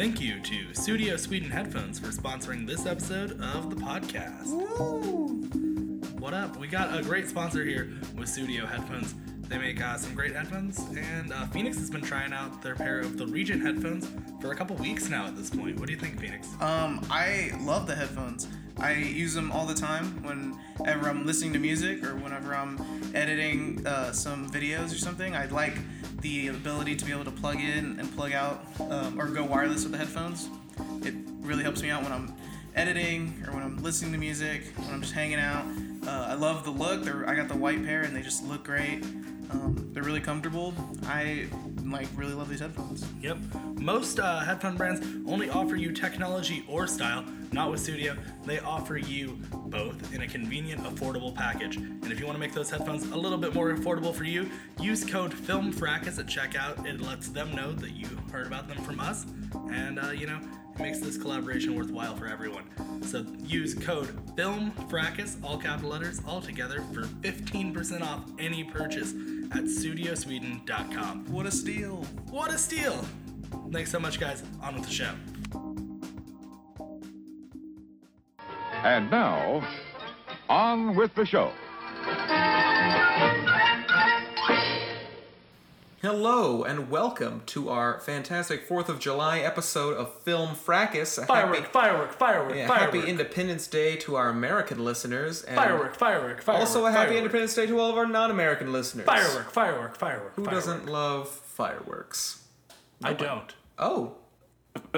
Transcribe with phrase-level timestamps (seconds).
[0.00, 4.46] Thank you to Studio Sweden Headphones for sponsoring this episode of the podcast.
[6.18, 6.56] What up?
[6.56, 9.14] We got a great sponsor here with Studio Headphones.
[9.42, 13.00] They make uh, some great headphones, and uh, Phoenix has been trying out their pair
[13.00, 14.08] of the Regent headphones
[14.40, 15.78] for a couple weeks now at this point.
[15.78, 16.48] What do you think, Phoenix?
[16.62, 18.48] Um, I love the headphones.
[18.78, 22.82] I use them all the time whenever I'm listening to music or whenever I'm
[23.14, 25.36] editing uh, some videos or something.
[25.36, 25.74] I like
[26.20, 29.82] the ability to be able to plug in and plug out um, or go wireless
[29.82, 30.48] with the headphones.
[31.02, 32.34] It really helps me out when I'm
[32.74, 35.64] editing or when I'm listening to music, when I'm just hanging out.
[36.06, 37.02] Uh, I love the look.
[37.02, 39.02] They're, I got the white pair and they just look great.
[39.50, 40.74] Um, they're really comfortable.
[41.04, 41.48] I
[41.92, 43.04] like really love these headphones.
[43.22, 43.38] Yep.
[43.76, 47.24] Most uh, headphone brands only offer you technology or style.
[47.52, 48.16] Not with Studio.
[48.44, 51.76] They offer you both in a convenient, affordable package.
[51.76, 54.48] And if you want to make those headphones a little bit more affordable for you,
[54.78, 56.86] use code FILMFRACAS at checkout.
[56.86, 59.26] It lets them know that you heard about them from us.
[59.72, 60.38] And, uh, you know,
[60.74, 62.64] it makes this collaboration worthwhile for everyone.
[63.02, 69.12] So use code FILMFRACAS, all capital letters, all together, for 15% off any purchase
[69.52, 71.26] at studiosweden.com.
[71.26, 71.96] What a steal!
[72.30, 73.04] What a steal!
[73.72, 74.42] Thanks so much, guys.
[74.62, 75.12] On with the show.
[78.82, 79.62] And now,
[80.48, 81.52] on with the show.
[86.02, 91.18] Hello and welcome to our fantastic Fourth of July episode of Film Fracas.
[91.18, 92.94] A Firework, happy, firework, firework, yeah, firework.
[92.94, 96.66] happy Independence Day to our American listeners, and Firework, firework, firework.
[96.66, 97.18] also a happy firework.
[97.18, 99.04] Independence Day to all of our non-American listeners.
[99.04, 100.34] Firework, firework, firework.
[100.36, 100.64] Who firework.
[100.64, 102.44] doesn't love fireworks?
[103.04, 103.54] I don't.
[103.78, 104.14] Oh.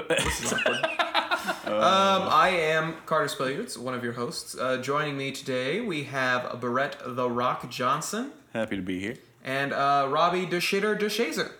[0.07, 0.75] This is awkward.
[1.65, 4.57] um, I am Carter Spilliards, one of your hosts.
[4.57, 9.15] Uh, joining me today, we have Barrett the Rock Johnson Happy to be here.
[9.43, 11.51] And uh, Robbie DeShitter DeShazer.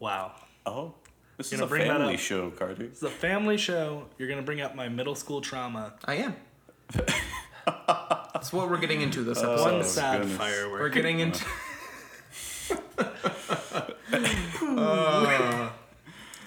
[0.00, 0.32] Wow.
[0.66, 0.94] Oh,
[1.36, 2.20] this is Gonna a bring family up.
[2.20, 2.84] show, Carter.
[2.84, 4.06] It's a family show.
[4.18, 5.94] You're gonna bring up my middle school trauma.
[6.04, 6.36] I am.
[7.66, 9.60] That's what we're getting into this episode.
[9.62, 10.36] One Oh, sad goodness.
[10.38, 10.80] firework.
[10.80, 11.44] We're getting into.
[14.74, 15.61] Uh,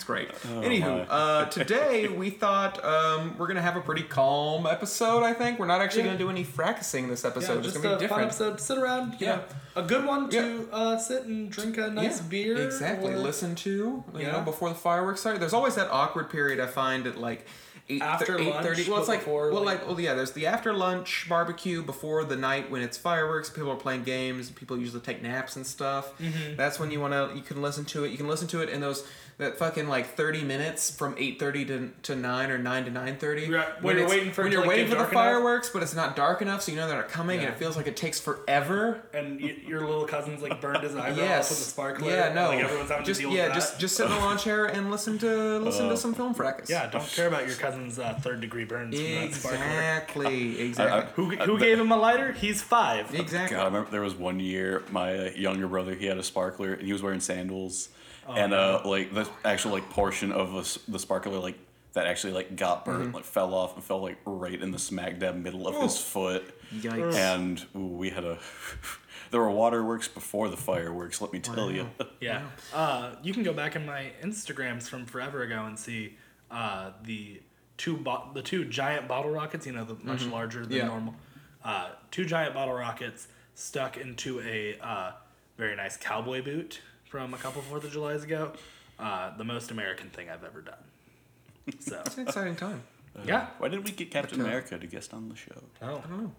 [0.06, 0.32] it's great.
[0.62, 5.24] Anywho, uh, today we thought um, we're gonna have a pretty calm episode.
[5.24, 6.08] I think we're not actually Yeah.
[6.10, 7.54] gonna do any fracasing this episode.
[7.54, 8.52] yeah, it's just gonna a be fun different.
[8.52, 8.62] episode.
[8.62, 9.14] Sit around.
[9.20, 9.36] You Yeah.
[9.38, 9.44] know,
[9.78, 12.56] a good one to uh, sit and drink a nice Yeah, beer.
[12.66, 13.14] Exactly.
[13.14, 14.34] or- Listen to you Yeah.
[14.34, 15.40] know before the fireworks start.
[15.40, 17.46] There's always that awkward period I find at like.
[17.88, 18.90] Eight, After eight lunch, thirty.
[18.90, 20.16] Well, it's like before, well, like- like well, yeah.
[20.16, 23.52] There's the after lunch barbecue before the night when it's fireworks.
[23.52, 24.50] People are playing games.
[24.50, 26.18] People usually take naps and stuff.
[26.20, 26.56] Mm-hmm.
[26.56, 27.36] That's when you want to.
[27.38, 28.10] You can listen to it.
[28.10, 29.06] You can listen to it in those
[29.38, 33.18] that fucking like thirty minutes from eight thirty to, to nine or nine to nine
[33.18, 33.52] thirty.
[33.52, 35.24] Right, when you're waiting for when you're like, waiting for the dark enough.
[35.24, 37.48] fireworks, but it's not dark enough, so you know they're coming, Yeah.
[37.48, 39.02] and it feels like it takes forever.
[39.14, 41.50] And y- your little cousin's like burned his eyebrow Yes.
[41.50, 42.10] with a sparkler.
[42.12, 42.50] Yeah, no.
[42.50, 43.60] Like everyone's having just to deal yeah, with that.
[43.60, 46.70] just just sit in the lawn chair and listen to listen to some film fracas.
[46.70, 46.88] yeah.
[46.90, 49.66] Don't care about your cousin's uh, third degree burns from that sparkler.
[49.66, 50.62] Exactly.
[50.66, 51.12] Exactly.
[51.16, 52.32] Who, who gave him a lighter?
[52.32, 53.14] He's five.
[53.14, 53.56] exactly.
[53.58, 56.74] God, I remember there was one year my uh, younger brother he had a sparkler
[56.74, 57.90] and he was wearing sandals,
[58.28, 61.58] and uh, like the actual like portion of the, the sparkler like
[61.94, 65.18] that actually like got burnt like fell off and fell like right in the smack
[65.20, 66.44] dab middle of his foot,
[66.74, 67.16] Yikes.
[67.16, 68.38] and ooh, we had a.
[69.32, 71.20] There were waterworks before the fireworks.
[71.20, 71.90] Let me tell you.
[72.22, 72.44] Yeah.
[72.74, 76.16] Uh, you can go back in my Instagrams from forever ago and see
[76.52, 77.42] uh, the
[77.76, 79.66] two bo- the two giant bottle rockets.
[79.66, 80.78] You know, the much larger than Mm-hmm.
[80.78, 80.88] Yeah.
[80.88, 81.16] normal.
[81.64, 85.12] Uh, two giant bottle rockets stuck into a uh,
[85.58, 88.52] very nice cowboy boot from a couple Fourth of July's ago.
[89.00, 90.76] Uh, the most American thing I've ever done.
[91.80, 92.84] So It's an exciting time.
[93.26, 93.48] yeah.
[93.58, 95.52] Why didn't we get Captain uh, America to guest on the show?
[95.82, 95.86] Oh.
[95.86, 96.32] I don't know.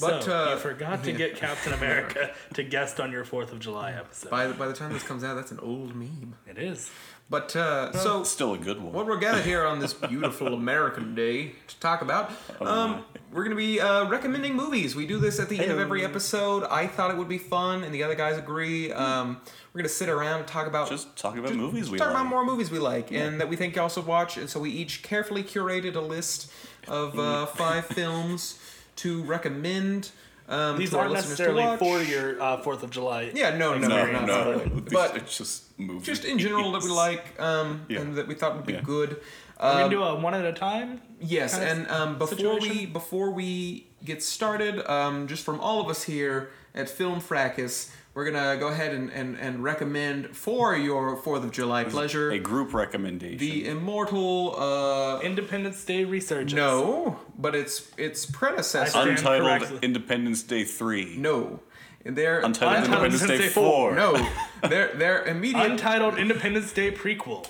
[0.00, 3.60] But, so uh, you forgot to get Captain America to guest on your Fourth of
[3.60, 4.30] July episode.
[4.30, 6.34] By the, by the time this comes out, that's an old meme.
[6.46, 6.90] It is.
[7.28, 8.92] But uh, so Still a good one.
[8.92, 13.50] what we're gathered here on this beautiful American day to talk about, um, we're going
[13.50, 14.94] to be uh, recommending movies.
[14.94, 16.62] We do this at the end of every episode.
[16.70, 18.92] I thought it would be fun, and the other guys agree.
[18.92, 19.40] Um,
[19.72, 22.16] we're going to sit around and talk about Just talking about movies we talk like.
[22.16, 24.36] about more movies we like and that we think you also watch.
[24.36, 26.52] And so we each carefully curated a list
[26.86, 28.60] of uh, five films
[28.96, 30.12] to recommend.
[30.48, 33.32] Um, These aren't necessarily for your uh, Fourth of July.
[33.34, 36.06] Yeah, no, no, no, no, not no, But it's just movies.
[36.06, 38.00] just in general that we like um, Yeah.
[38.00, 38.80] and that we thought would be Yeah.
[38.82, 39.20] good.
[39.60, 41.00] We're Um, gonna do a one at a time.
[41.20, 46.04] yes, and um, before we before we get started, um, just from all of us
[46.04, 51.44] here at Film Fracas, we're gonna go ahead and, and, and recommend for your Fourth
[51.44, 53.36] of July pleasure a group recommendation.
[53.38, 54.58] the immortal.
[54.58, 56.54] Uh, Independence Day research.
[56.54, 59.00] no, but it's its predecessor.
[59.00, 59.84] Untitled corrected.
[59.84, 61.18] Independence Day 3.
[61.18, 61.60] no,
[62.04, 63.94] they're Untitled Untitled Independence Day Independence Day 4.
[63.94, 64.30] no,
[64.68, 65.72] they're they're immediate.
[65.72, 67.46] Untitled Independence Day prequel.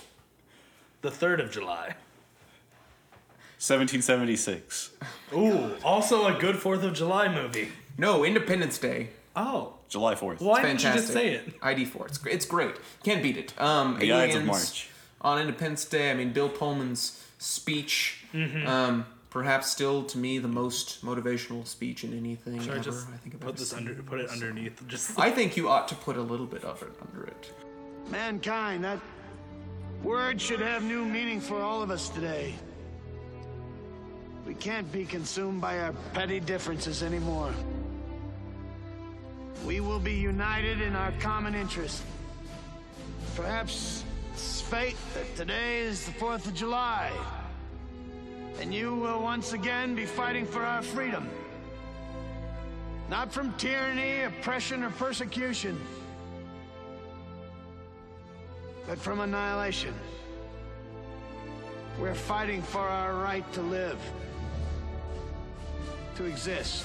[1.03, 1.95] The 3rd of July.
[3.59, 4.91] 1776.
[5.33, 7.69] Ooh, also a good 4th of July movie.
[7.97, 9.11] No, Independence Day.
[9.37, 10.41] Oh, July 4th.
[10.41, 10.95] why didn't you Fantastic.
[11.03, 11.55] just say it?
[11.63, 12.07] ID four.
[12.07, 12.35] It's great.
[12.35, 12.75] It's great.
[13.05, 13.61] Can't beat it.
[13.61, 14.89] Um, The Ides of March.
[15.21, 16.11] on Independence Day.
[16.11, 18.25] I mean, Bill Pullman's speech.
[18.33, 18.67] Mm-hmm.
[18.67, 22.85] Um, perhaps still to me the most motivational speech in anything Should I ever.
[22.85, 24.83] just I think I've put this under, put it underneath?
[24.89, 27.53] Just I think you ought to put a little bit of it under it.
[28.11, 28.99] Mankind, that
[30.03, 32.55] word should have new meaning for all of us today.
[34.47, 37.53] We can't be consumed by our petty differences anymore.
[39.65, 42.03] We will be united in our common interest.
[43.35, 47.11] Perhaps it's fate that today is the 4th of July.
[48.61, 51.29] And you will once again be fighting for our freedom.
[53.09, 55.81] Not from tyranny, oppression, or persecution
[58.87, 59.95] but from annihilation.
[62.01, 63.99] We're fighting for our right to live,
[66.17, 66.85] to exist.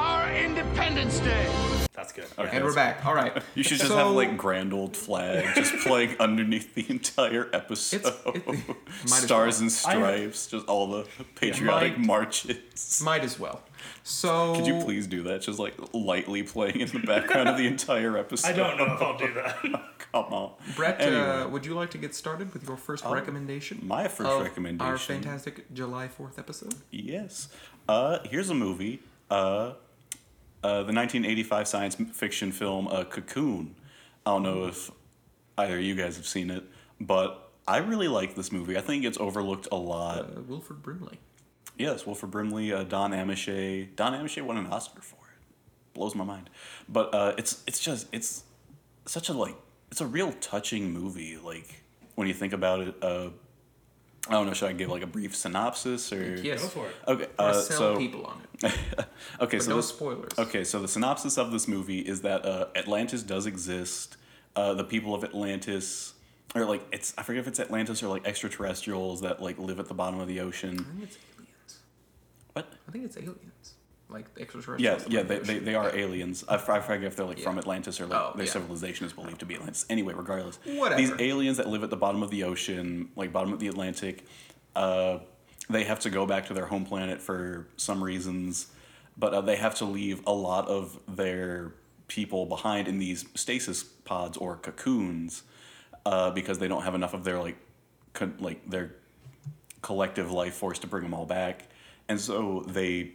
[0.00, 1.46] our Independence Day.
[1.92, 2.24] that's good.
[2.38, 3.04] Okay, And we're that's- back.
[3.06, 3.42] All right.
[3.54, 8.06] You should just So- have like grand old flag just playing underneath the entire episode.
[8.34, 8.64] it- might
[9.04, 9.62] as Stars well.
[9.62, 13.02] and stripes, just all the patriotic Might- marches.
[13.04, 13.62] Might as well.
[14.02, 15.42] So Could you please do that?
[15.42, 18.48] Just like lightly playing in the background of the entire episode.
[18.52, 19.56] I don't know if I'll do that.
[20.12, 20.52] Come on.
[20.76, 23.80] Brett, Anyway, uh, would you like to get started with your first recommendation?
[23.82, 24.90] my first of recommendation.
[24.90, 26.74] Our fantastic July 4th episode?
[26.90, 27.48] Yes.
[27.88, 29.02] Uh, here's a movie.
[29.30, 29.74] Uh,
[30.62, 33.74] uh, the 1985 science fiction film uh, Cocoon.
[34.26, 34.90] I don't know if
[35.56, 36.64] either of you guys have seen it,
[37.00, 38.76] but I really like this movie.
[38.76, 40.18] I think it's overlooked a lot.
[40.18, 41.18] Uh, Wilford Brimley.
[41.78, 43.94] Yes, Wilford Brimley, uh, Don Ameche.
[43.96, 45.94] Don Ameche won an Oscar for it.
[45.94, 46.50] Blows my mind.
[46.88, 48.44] But uh, it's it's just it's
[49.06, 49.56] such a like
[49.90, 51.38] it's a real touching movie.
[51.38, 51.82] Like
[52.16, 52.94] when you think about it.
[54.30, 54.52] I don't know.
[54.54, 56.36] Should I give like a brief synopsis or?
[56.36, 56.62] Yes.
[56.62, 56.94] Go for it.
[57.08, 57.26] Okay.
[57.38, 58.64] Uh, sell so people on it.
[59.40, 60.32] okay, But so no this- spoilers.
[60.38, 64.16] Okay, so the synopsis of this movie is that uh, Atlantis does exist.
[64.56, 66.14] Uh, the people of Atlantis,
[66.54, 69.86] or like it's I forget if it's Atlantis or like extraterrestrials that like live at
[69.86, 70.78] the bottom of the ocean.
[70.78, 71.78] I think it's aliens.
[72.52, 72.72] What?
[72.88, 73.74] I think it's aliens.
[74.10, 75.06] Like Yeah, extraterrestrials.
[75.08, 76.44] yeah, they, they, they are aliens.
[76.48, 78.52] I forget if they're like from Atlantis or like Oh, their yeah.
[78.52, 79.86] civilization is believed to be Atlantis.
[79.88, 81.00] Anyway, regardless, Whatever.
[81.00, 84.24] these aliens that live at the bottom of the ocean, like bottom of the Atlantic,
[84.74, 85.18] uh,
[85.68, 88.66] they have to go back to their home planet for some reasons,
[89.16, 91.74] but uh, they have to leave a lot of their
[92.08, 95.44] people behind in these stasis pods or cocoons
[96.04, 97.56] uh, because they don't have enough of their like
[98.14, 98.96] co- like their
[99.82, 101.68] collective life force to bring them all back,
[102.08, 103.12] and so they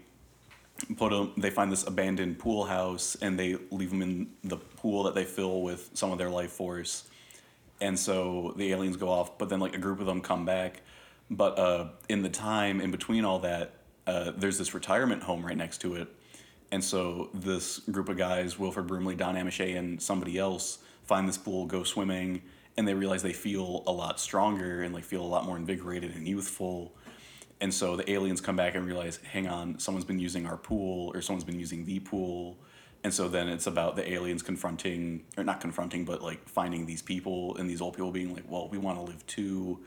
[0.98, 5.04] put them they find this abandoned pool house and they leave them in the pool
[5.04, 7.10] that they fill with some of their life force.
[7.82, 10.82] And so the aliens go off but then like a group of them come back.
[11.30, 13.74] But uh, in the time in between all that
[14.06, 16.08] uh, there's this retirement home right next to it.
[16.72, 21.38] And so this group of guys wilford brimley don ameche and somebody else find this
[21.38, 22.42] pool go swimming
[22.78, 26.14] and they realize they feel a lot stronger and like feel a lot more invigorated
[26.16, 26.94] and youthful
[27.62, 31.12] and so the aliens come back and realize, hang on, someone's been using our pool
[31.14, 32.58] or someone's been using the pool.
[33.04, 37.02] And so then it's about the aliens confronting, or not confronting, but like finding these
[37.02, 39.80] people and these old people being like, well, we want to live too.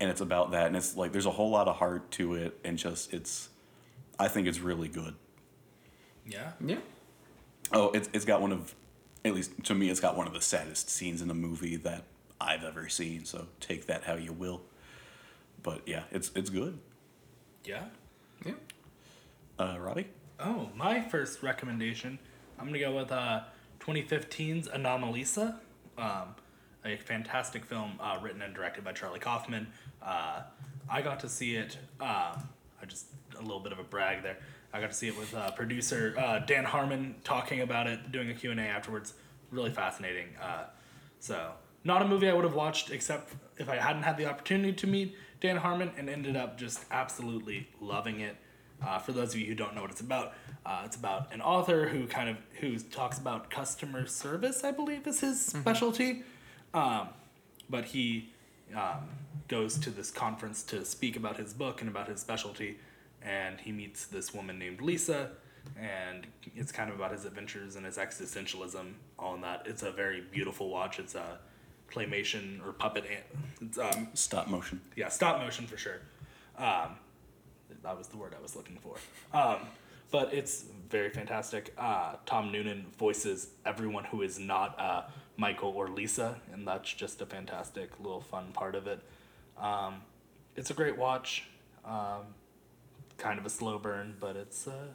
[0.00, 0.66] And it's about that.
[0.66, 2.58] And it's like, there's a whole lot of heart to it.
[2.64, 3.48] And just, it's,
[4.18, 5.14] I think it's really good.
[6.26, 6.52] Yeah.
[6.60, 6.78] Yeah.
[7.72, 8.74] Oh, it's, it's got one of,
[9.24, 12.04] at least to me, it's got one of the saddest scenes in a movie that
[12.40, 13.24] I've ever seen.
[13.24, 14.60] So take that how you will.
[15.62, 16.78] But yeah, it's, it's good.
[17.66, 17.82] Yeah.
[18.44, 18.52] Yeah.
[19.58, 20.06] Uh, Robbie?
[20.38, 22.18] Oh, my first recommendation,
[22.58, 23.40] I'm gonna go with uh,
[23.80, 25.56] 2015's Anomalisa,
[25.98, 26.36] um,
[26.84, 29.66] a fantastic film uh, written and directed by Charlie Kaufman.
[30.00, 30.42] Uh,
[30.88, 31.76] I got to see it.
[32.00, 32.48] Um,
[32.80, 33.06] I just
[33.36, 34.38] a little bit of a brag there.
[34.72, 38.30] I got to see it with uh, producer uh, Dan Harmon talking about it, doing
[38.30, 39.14] a Q and A afterwards.
[39.50, 40.28] Really fascinating.
[40.40, 40.64] Uh,
[41.18, 44.72] so, not a movie I would have watched except if I hadn't had the opportunity
[44.74, 48.36] to meet Dan Harmon, and ended up just absolutely loving it.
[48.84, 50.34] Uh, for those of you who don't know what it's about,
[50.66, 54.64] uh, it's about an author who kind of who talks about customer service.
[54.64, 56.24] I believe is his specialty,
[56.74, 57.10] um,
[57.70, 58.30] but he
[58.74, 59.08] um,
[59.46, 62.78] goes to this conference to speak about his book and about his specialty,
[63.22, 65.30] and he meets this woman named Lisa,
[65.78, 66.26] and
[66.56, 69.62] it's kind of about his adventures and his existentialism, all in that.
[69.64, 70.98] It's a very beautiful watch.
[70.98, 71.38] It's a
[71.92, 73.04] claymation or puppet.
[73.60, 74.80] an- um, Stop motion.
[74.96, 76.00] yeah, stop motion for sure.
[76.58, 76.96] Um,
[77.82, 78.96] that was the word I was looking for.
[79.36, 79.60] Um,
[80.10, 81.74] but it's very fantastic.
[81.76, 85.02] Uh, Tom Noonan voices everyone who is not uh,
[85.36, 89.00] Michael or Lisa, and that's just a fantastic little fun part of it.
[89.58, 90.02] Um,
[90.54, 91.44] it's a great watch.
[91.84, 92.22] Um,
[93.18, 94.86] kind of a slow burn, but it's uh,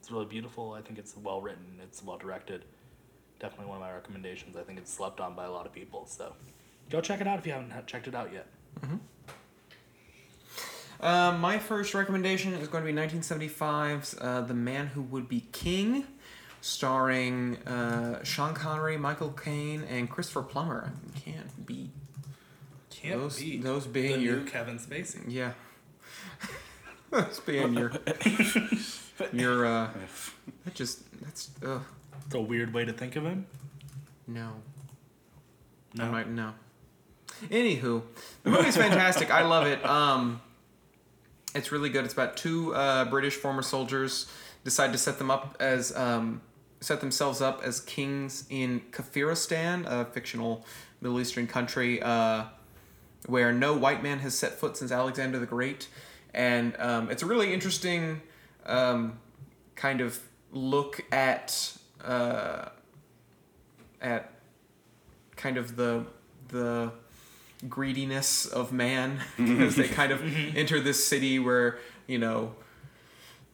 [0.00, 0.72] it's really beautiful.
[0.72, 1.80] I think it's well written.
[1.82, 2.64] It's well directed.
[3.40, 4.56] Definitely one of my recommendations.
[4.56, 6.06] I think it's slept on by a lot of people.
[6.06, 6.32] So
[6.90, 8.46] go check it out if you haven't checked it out yet.
[11.00, 15.44] Um, my first recommendation is going to be 1975's uh, The Man Who Would Be
[15.52, 16.04] King,
[16.60, 20.92] starring uh, Sean Connery, Michael Caine, and Christopher Plummer.
[21.14, 21.90] I can't beat.
[22.90, 25.22] Can't Those- beat those being the your- new Kevin Spacey.
[25.28, 25.52] Yeah.
[27.12, 27.92] That's being your.
[29.32, 29.90] your, uh.
[30.64, 31.04] That just.
[31.22, 31.50] That's.
[31.64, 31.82] Ugh.
[32.28, 33.46] It's a weird way to think of him.
[34.26, 34.52] No.
[35.94, 36.04] No.
[36.04, 36.52] I might no.
[37.46, 38.02] Anywho,
[38.42, 39.30] the movie's fantastic.
[39.30, 39.82] I love it.
[39.82, 40.42] Um,
[41.54, 42.04] it's really good.
[42.04, 44.30] It's about two uh, British former soldiers
[44.62, 46.42] decide to set them up as um,
[46.82, 50.66] set themselves up as kings in Kafiristan, a fictional
[51.00, 52.44] Middle Eastern country uh,
[53.24, 55.88] where no white man has set foot since Alexander the Great,
[56.34, 58.20] and um, it's a really interesting
[58.66, 59.18] um,
[59.76, 60.20] kind of
[60.52, 62.68] look at uh,
[64.00, 64.32] at
[65.36, 66.04] kind of the
[66.48, 66.90] the
[67.68, 70.22] greediness of man as they kind of
[70.56, 72.54] enter this city where you know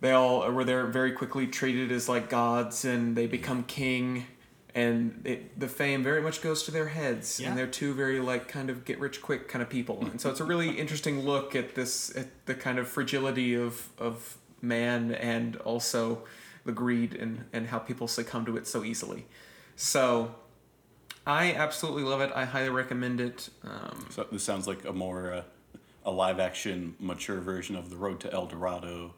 [0.00, 4.26] they all where they're very quickly treated as like gods and they become king
[4.74, 7.48] and it, the fame very much goes to their heads Yeah.
[7.48, 10.28] and they're two very like kind of get rich quick kind of people and so
[10.30, 15.12] it's a really interesting look at this at the kind of fragility of of man
[15.12, 16.24] and also
[16.64, 19.26] the greed and and how people succumb to it so easily
[19.76, 20.34] so
[21.26, 22.30] I absolutely love it.
[22.34, 23.48] I highly recommend it.
[23.64, 25.42] Um, So this sounds like a more uh,
[26.04, 29.14] a live action, mature version of the Road to El Dorado.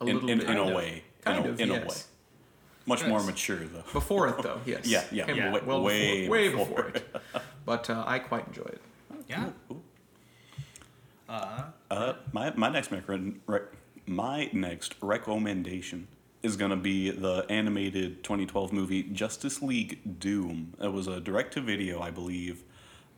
[0.00, 0.50] a in, little in, bit.
[0.50, 0.74] in a of.
[0.74, 1.04] way.
[1.22, 1.88] Kind in a, of, in a yes.
[1.88, 2.02] way.
[2.86, 3.84] Much more mature though.
[3.92, 4.86] Before it, though, yes.
[4.88, 5.52] Yeah, yeah, Yeah.
[5.52, 6.66] way, well way before, way before.
[6.66, 7.16] before it.
[7.64, 8.80] But uh, I quite enjoy it.
[9.28, 9.50] Yeah.
[11.28, 13.10] Uh, uh, my my next rec-
[13.46, 13.72] rec-
[14.06, 16.06] my next recommendation
[16.42, 20.74] is gonna be the animated 2012 movie Justice League Doom.
[20.80, 22.62] It was a direct to video, I believe,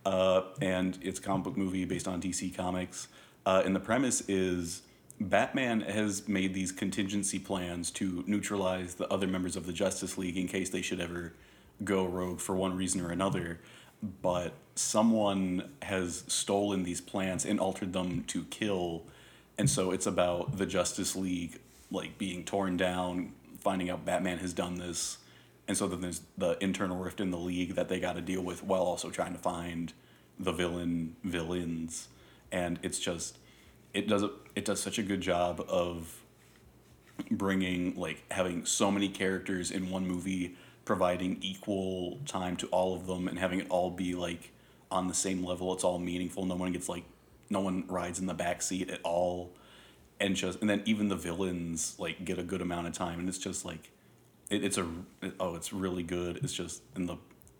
[0.04, 3.08] uh, and it's a comic book movie based on DC Comics.
[3.44, 4.82] Uh, and the premise is
[5.20, 10.36] Batman has made these contingency plans to neutralize the other members of the Justice League
[10.36, 11.32] in case they should ever
[11.82, 13.58] go rogue for one reason or another.
[14.22, 19.02] But someone has stolen these plans and altered them to kill.
[19.56, 21.58] And so it's about the Justice League
[21.90, 25.18] like being torn down, finding out Batman has done this.
[25.66, 28.42] And so then there's the internal rift in the league that they got to deal
[28.42, 29.92] with while also trying to find
[30.38, 32.08] the villain villains.
[32.50, 33.38] And it's just
[33.92, 36.22] it does it does such a good job of
[37.30, 43.06] bringing like having so many characters in one movie providing equal time to all of
[43.06, 44.52] them and having it all be like
[44.90, 47.04] on the same level it's all meaningful no one gets like
[47.50, 49.50] no one rides in the back seat at all
[50.20, 53.28] and just and then even the villains like get a good amount of time and
[53.28, 53.90] it's just like
[54.50, 54.86] it, it's a
[55.22, 57.16] it- oh it's really good it's just and the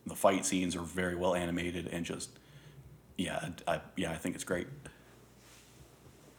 [0.07, 2.31] the fight scenes are very well animated and just
[3.17, 4.67] yeah I, yeah I think it's great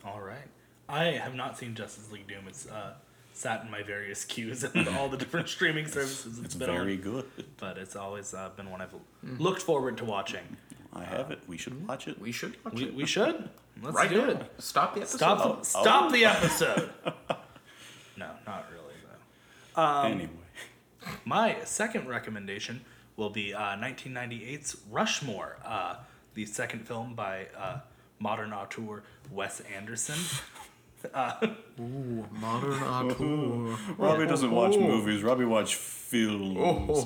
[0.05, 0.47] All right.
[0.87, 2.45] I have not seen Justice League Doom.
[2.47, 2.93] It's uh,
[3.33, 6.95] sat in my various queues and all the different streaming services it's, it's been very
[6.95, 7.01] on.
[7.01, 7.25] good
[7.57, 8.93] But it's always uh, been one I've
[9.39, 10.57] looked forward to watching.
[10.93, 12.93] I have it we should watch it We should watch We, it.
[12.95, 13.49] we should.
[13.81, 14.29] Let's right do now.
[14.31, 14.51] it.
[14.57, 15.17] Stop the episode.
[15.17, 16.11] Stop, Oh, the, stop oh.
[16.11, 16.89] the episode.
[18.17, 18.93] no, not really,
[19.75, 19.81] though.
[20.03, 20.29] anyway
[21.25, 22.81] My second recommendation
[23.17, 25.95] will be uh, 1998's Rushmore, uh,
[26.33, 27.79] the second film by uh,
[28.19, 30.15] modern auteur Wes Anderson.
[31.13, 31.31] Uh
[32.41, 33.77] modern auteur.
[33.97, 35.23] Robbie doesn't watch movies.
[35.23, 36.57] Robbie watch films.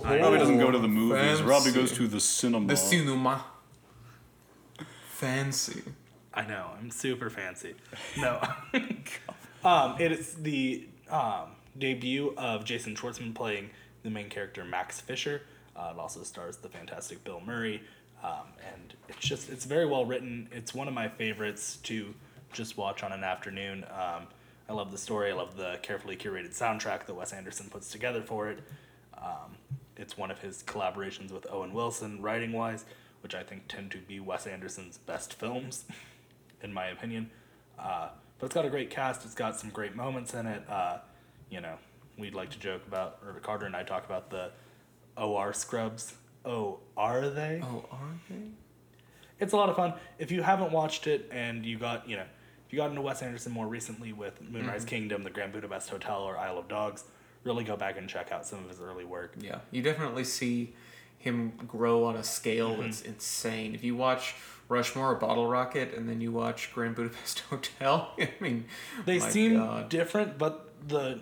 [0.04, 1.22] Robbie doesn't go to the movies.
[1.38, 1.44] fancy.
[1.44, 2.66] Robbie goes to the cinema.
[2.70, 3.46] The cinema.
[5.24, 5.84] Fancy.
[6.34, 7.76] I know, I'm super fancy.
[8.18, 8.42] No.
[9.64, 13.70] um, it is the um, debut of Jason Schwartzman playing
[14.04, 15.44] the main character Max Fisher.
[15.78, 17.82] Uh, it also stars the fantastic Bill Murray.
[18.22, 20.50] Um, and it's just, it's very well written.
[20.52, 22.14] It's one of my favorites to
[22.52, 23.86] just watch on an afternoon.
[23.92, 24.28] Um,
[24.68, 25.32] I love the story.
[25.32, 28.60] I love the carefully curated soundtrack that Wes Anderson puts together for it.
[29.18, 29.56] Um,
[29.96, 32.84] it's one of his collaborations with Owen Wilson, writing wise.
[33.24, 35.86] Which I think tend to be Wes Anderson's best films,
[36.62, 37.32] in my opinion.
[37.80, 39.24] Uh, but it's got a great cast.
[39.26, 40.64] It's got some great moments in it.
[40.70, 40.98] Uh,
[41.50, 41.76] you know,
[42.18, 44.52] we'd like to joke about, or Carter and I talk about the
[45.18, 46.16] OR scrubs.
[46.46, 47.62] Oh, are they?
[47.64, 48.50] Oh, are they?
[49.40, 49.94] it's a lot of fun.
[50.20, 52.26] If you haven't watched it and you got, you know,
[52.68, 54.88] if you got into Wes Anderson more recently with Moonrise Mm-hmm.
[54.90, 57.06] Kingdom, The Grand Budapest Hotel, or Isle of Dogs,
[57.44, 59.34] really go back and check out some of his early work.
[59.40, 60.74] Yeah, you definitely see
[61.24, 62.82] him grow on a scale Mm-hmm.
[62.82, 63.74] that's insane.
[63.74, 64.36] If you watch
[64.68, 68.66] Rushmore or Bottle Rocket and then you watch Grand Budapest Hotel, I mean,
[69.06, 69.88] They my seem God.
[69.90, 71.22] different, but the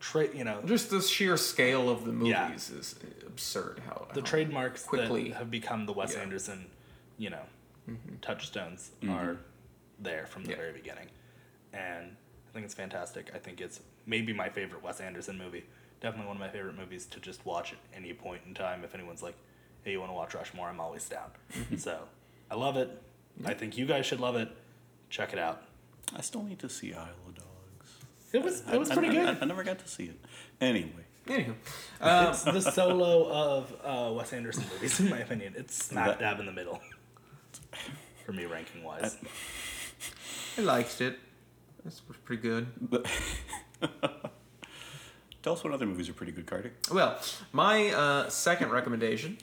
[0.00, 2.52] tra- you know, just the sheer scale of the movies Yeah.
[2.78, 3.80] is absurd.
[3.86, 6.22] How the how trademarks quickly that have become the Wes Yeah.
[6.22, 6.66] Anderson,
[7.16, 7.42] you know,
[8.20, 9.36] touchstones are
[10.00, 10.56] there from the Yeah.
[10.56, 11.08] very beginning,
[11.72, 12.16] and
[12.48, 13.30] I think it's fantastic.
[13.34, 15.64] I think it's maybe my favorite Wes Anderson movie.
[16.00, 18.84] Definitely one of my favorite movies to just watch at any point in time.
[18.84, 19.34] If anyone's like,
[19.82, 21.30] "Hey, you want to watch Rushmore?" I'm always down.
[21.76, 21.98] so
[22.50, 23.02] I love it.
[23.44, 24.48] I think you guys should love it.
[25.10, 25.62] Check it out.
[26.16, 27.90] I still need to see Isle of Dogs.
[28.32, 29.38] It was it was I- pretty I, good.
[29.38, 30.20] I, I never got to see it.
[30.60, 30.90] Anyway,
[31.26, 31.54] Anywho,
[32.30, 35.54] it's the solo of uh, Wes Anderson movies, in my opinion.
[35.56, 36.80] It's smack That- dab in the middle
[38.24, 39.16] for me, ranking wise.
[40.56, 41.18] I liked it.
[41.84, 42.66] This was pretty good.
[42.80, 43.06] but
[45.42, 46.72] tell us what other movies are pretty good, Carter.
[46.92, 47.18] Well,
[47.52, 49.38] my uh, second recommendation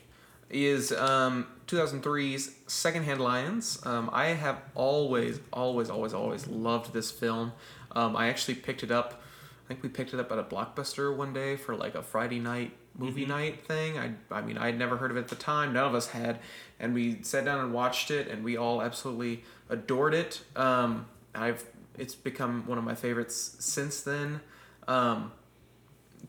[0.50, 3.80] is um, 2003's Secondhand Lions.
[3.86, 7.54] Um, I have always, always, always, always loved this film.
[7.96, 9.22] Um, I actually picked it up.
[9.66, 12.40] I think we picked it up at a blockbuster one day for like a Friday
[12.40, 13.98] night movie night thing.
[13.98, 15.74] I, I mean, I had never heard of it at the time.
[15.74, 16.40] None of us had,
[16.80, 20.42] and we sat down and watched it, and we all absolutely adored it.
[20.56, 21.66] Um, I've
[21.98, 24.42] it's become one of my favorites since then.
[24.88, 25.32] Um,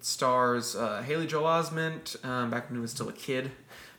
[0.00, 3.50] stars uh, Haley Joel Osment um, back when he was still a kid,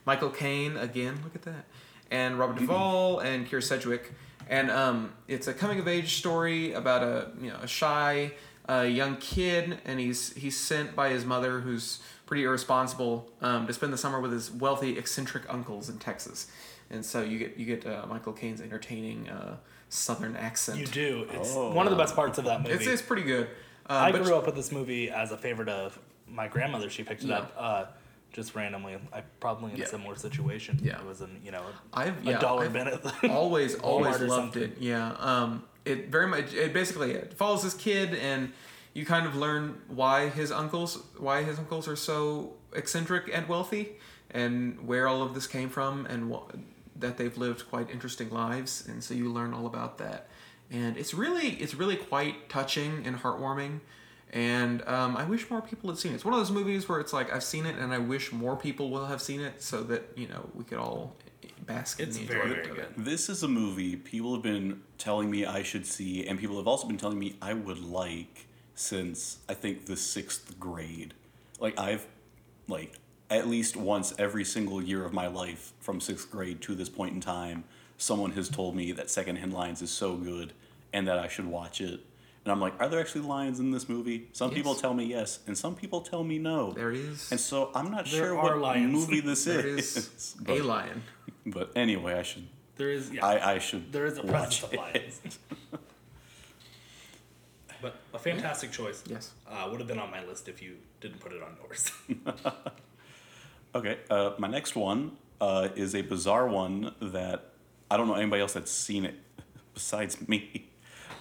[0.04, 1.64] Michael Caine again, look at that,
[2.10, 4.12] and Robert Duvall and Kyra Sedgwick,
[4.48, 8.32] and um, it's a coming of age story about a you know a shy
[8.68, 13.72] uh, young kid, and he's he's sent by his mother who's pretty irresponsible um, to
[13.72, 16.46] spend the summer with his wealthy eccentric uncles in Texas,
[16.90, 19.56] and so you get you get uh, Michael Caine's entertaining uh,
[19.90, 20.78] Southern accent.
[20.78, 21.26] You do.
[21.32, 21.72] It's Oh.
[21.72, 22.74] one of the best parts of that movie.
[22.74, 23.48] It's, it's pretty good.
[23.88, 26.90] Uh, I grew up with this movie as a favorite of my grandmother.
[26.90, 27.38] She picked it Yeah.
[27.38, 27.84] up uh,
[28.32, 28.96] just randomly.
[29.12, 29.84] I probably in Yeah.
[29.84, 30.78] a similar situation.
[30.82, 30.98] Yeah.
[31.00, 32.88] It was in you know I've a yeah, dollar I've bin
[33.30, 34.76] always always loved it.
[34.78, 35.12] Yeah.
[35.18, 35.64] Um.
[35.84, 36.52] It very much.
[36.52, 38.52] It basically it follows this kid, and
[38.92, 43.96] you kind of learn why his uncles why his uncles are so eccentric and wealthy,
[44.30, 46.54] and where all of this came from, and wh-
[46.96, 50.27] that they've lived quite interesting lives, and so you learn all about that.
[50.70, 53.80] And it's really it's really quite touching and heartwarming.
[54.30, 56.16] And um, I wish more people had seen it.
[56.16, 58.56] It's one of those movies where it's like I've seen it, and I wish more
[58.56, 61.16] people will have seen it, so that you know we could all
[61.66, 63.04] bask in It's the very, enjoyment very of it.
[63.04, 66.66] This is a movie people have been telling me I should see, and people have
[66.66, 71.14] also been telling me I would like since I think the sixth grade.
[71.58, 72.06] Like I've,
[72.68, 72.98] like
[73.30, 77.14] at least once every single year of my life from sixth grade to this point
[77.14, 77.64] in time,
[77.98, 80.54] someone has told me that Secondhand Lions is so good
[80.92, 82.00] and that I should watch it.
[82.44, 84.28] And I'm like, are there actually lions in this movie?
[84.32, 86.72] Some people tell me yes, and some people tell me no.
[86.72, 87.30] There is.
[87.30, 88.92] And so I'm not There sure what lions.
[88.92, 89.62] movie this is.
[89.62, 89.96] There is.
[89.96, 91.02] is a lion.
[91.46, 93.26] but anyway, I should There is yeah.
[93.26, 95.38] I, I should there is a watch presence of lions.
[97.82, 99.04] but a fantastic choice.
[99.06, 99.32] Yes.
[99.46, 101.90] Uh, would have been on my list if you didn't put it on yours.
[103.74, 107.52] Okay, uh, my next one uh, is a bizarre one that
[107.90, 109.14] I don't know anybody else that's seen it
[109.74, 110.68] besides me.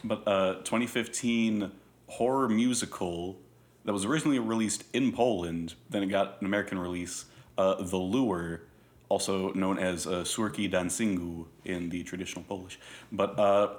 [0.04, 1.72] But uh, 2015
[2.08, 3.38] horror musical
[3.86, 7.26] that was originally released in Poland, then it got an American release.
[7.58, 8.62] Uh, the Lure,
[9.10, 12.80] also known as uh, Córki Dancingu in the traditional Polish.
[13.12, 13.70] But uh,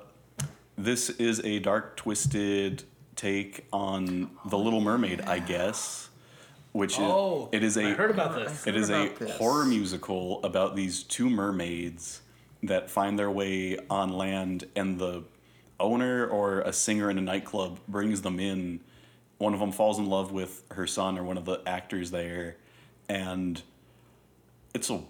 [0.77, 2.83] this is a dark, twisted
[3.15, 6.09] take on The Little Mermaid, I guess.
[6.73, 8.67] Which is oh, it is a I heard about this.
[8.67, 12.21] it is a horror musical about these two mermaids
[12.63, 15.25] that find their way on land, and the
[15.79, 18.81] owner or a singer in a nightclub brings them in.
[19.39, 22.57] One of them falls in love with her son or one of the actors there,
[23.09, 23.63] and
[24.75, 25.01] it's a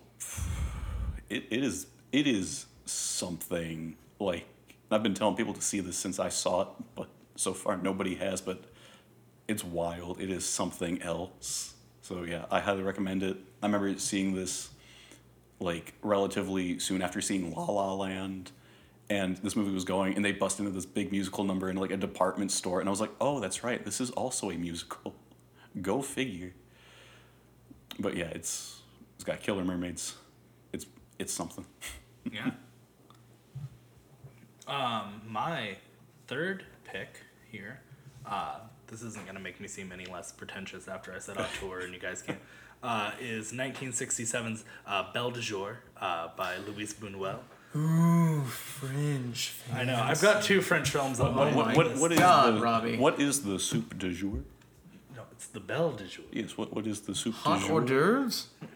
[1.31, 4.47] it, it is it is something like
[4.91, 8.15] I've been telling people to see this since I saw it, but so far nobody
[8.17, 8.41] has.
[8.41, 8.65] But
[9.47, 10.21] it's wild.
[10.21, 11.75] It is something else.
[12.03, 13.37] So yeah, I highly recommend it.
[13.63, 14.71] I remember seeing this
[15.61, 18.53] like relatively soon after seeing La La Land,
[19.11, 21.91] and this movie was going, and they bust into this big musical number in like
[21.91, 25.15] a department store, and I was like, oh, that's right, this is also a musical.
[25.83, 26.53] Go figure.
[27.99, 28.81] But yeah, it's
[29.17, 30.15] it's got killer mermaids.
[30.73, 30.87] It's
[31.19, 31.65] it's something.
[32.31, 32.51] Yeah.
[34.67, 35.77] um, my
[36.27, 37.81] third pick here.
[38.27, 41.95] Uh, this isn't gonna make me seem any less pretentious after I said auteur and
[41.95, 42.39] you guys can't.
[42.83, 47.39] Uh, is 1967's uh, Belle de Jour uh, by Louis Buñuel.
[47.77, 49.53] Ooh, Fringe.
[49.75, 51.77] I know I've got two French films on my What, list.
[51.77, 52.97] what, what is God, the Robbie.
[52.97, 54.39] what is the soup du jour?
[55.17, 56.25] No, it's the Belle de Jour.
[56.33, 58.47] Yes, what what is the soup Hot du hors d'oeuvres?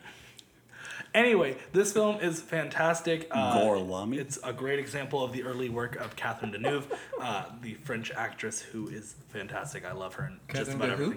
[1.15, 3.29] Anyway, this film is fantastic.
[3.31, 4.17] Uh, Gorlami?
[4.19, 6.85] It's a great example of the early work of Catherine Deneuve,
[7.21, 9.85] uh, the French actress who is fantastic.
[9.85, 11.15] I love her in just Catherine about de who?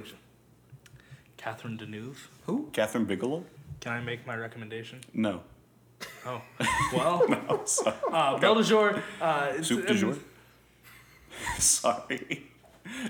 [1.37, 2.27] Catherine Deneuve.
[2.45, 2.69] Who?
[2.73, 3.43] Kathryn Bigelow?
[3.81, 5.01] Can I make my recommendation?
[5.13, 5.41] No.
[6.25, 6.41] Oh,
[6.93, 7.95] well, Oh, sorry.
[8.11, 9.03] uh, Belle de Jour.
[9.21, 10.15] Uh, it's, Soup um, jour?
[11.59, 12.45] Sorry.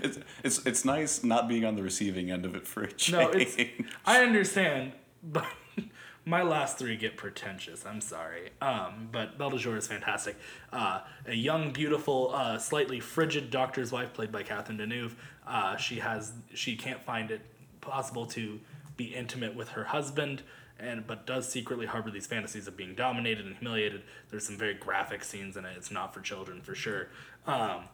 [0.02, 3.12] It's, it's it's nice not being on the receiving end of it for a change.
[3.12, 3.56] No, it's.
[4.04, 5.46] I understand, but
[6.24, 7.84] my last three get pretentious.
[7.86, 8.50] I'm sorry.
[8.60, 10.36] Um, but Belle de Jour is fantastic.
[10.72, 15.14] Uh, a young, beautiful, uh, slightly frigid doctor's wife, played by Catherine Deneuve.
[15.46, 17.42] Uh, she has she can't find it
[17.86, 18.60] possible to
[18.96, 20.42] be intimate with her husband.
[20.78, 24.02] And but does secretly harbor these fantasies of being dominated and humiliated.
[24.30, 25.74] There's some very graphic scenes in it.
[25.76, 27.08] It's not for children for sure.
[27.46, 27.84] Um,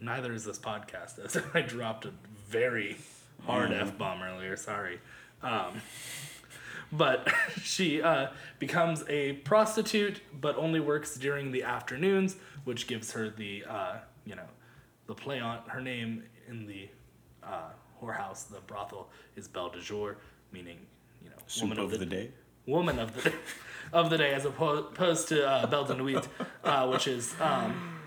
[0.00, 1.24] neither is this podcast.
[1.24, 2.12] As I dropped a
[2.48, 2.96] very
[3.46, 4.56] hard f bomb earlier.
[4.56, 4.98] Sorry.
[5.42, 5.80] Um,
[6.92, 8.28] but she uh,
[8.58, 14.34] becomes a prostitute, but only works during the afternoons, which gives her the uh, you
[14.34, 14.48] know
[15.06, 16.88] the play on her name in the
[17.42, 17.70] uh,
[18.02, 20.16] whorehouse, the brothel, is Belle de Jour,
[20.52, 20.78] meaning
[21.22, 22.30] you know Soup of the day.
[22.66, 23.32] woman of the
[23.92, 26.26] of the day, as opposed to uh, Belle de Nuit,
[26.64, 28.00] uh, which is um,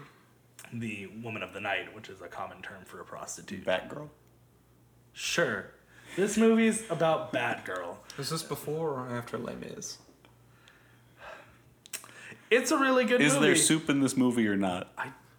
[0.72, 3.66] the woman of the night, which is a common term for a prostitute.
[3.66, 4.10] Batgirl?
[5.14, 5.72] Sure,
[6.16, 7.98] this movie's about Batgirl.
[8.18, 9.98] Was this before or after Les Mis?
[12.50, 13.48] It's a really good Is movie.
[13.48, 14.92] there soup in this movie or not?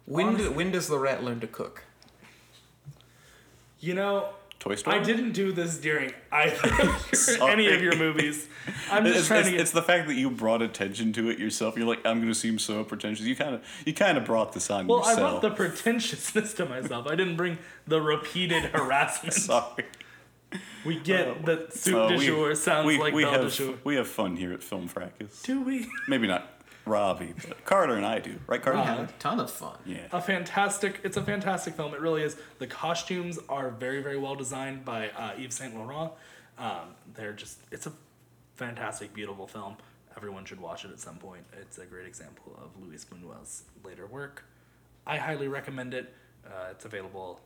[0.05, 1.83] When, do, when does the rat learn to cook?
[3.79, 4.97] You know, Toy Story?
[4.99, 6.97] I didn't do this during either
[7.41, 8.47] any of your movies.
[8.91, 9.61] I'm just It's, trying it's, to get.
[9.61, 11.77] it's the fact that you brought attention to it yourself.
[11.77, 13.25] You're like, I'm going to seem so pretentious.
[13.25, 15.41] You kind of, you kind of brought this on well, I yourself.
[15.41, 17.05] brought the pretentiousness to myself.
[17.07, 19.33] I didn't bring the repeated harassment.
[19.35, 19.85] Sorry.
[20.85, 23.75] We get that soup Uh, we- jour sounds we, like we have, de jour.
[23.83, 25.41] We have fun here at Film Fracas.
[25.43, 25.87] Do we?
[26.07, 26.49] Maybe not
[26.85, 28.39] Robbie, but Carter and I do.
[28.47, 28.79] Right, Carter?
[28.79, 29.77] We had a ton of fun.
[29.85, 30.07] Yeah.
[30.11, 34.35] a fantastic it's a fantastic film it really is the costumes are very very well
[34.35, 36.11] designed by uh, yves saint laurent
[36.57, 37.91] um, they're just it's a
[38.55, 39.75] fantastic beautiful film
[40.15, 44.05] everyone should watch it at some point it's a great example of louis buñuel's later
[44.05, 44.45] work
[45.05, 46.13] i highly recommend it
[46.47, 47.41] uh, it's available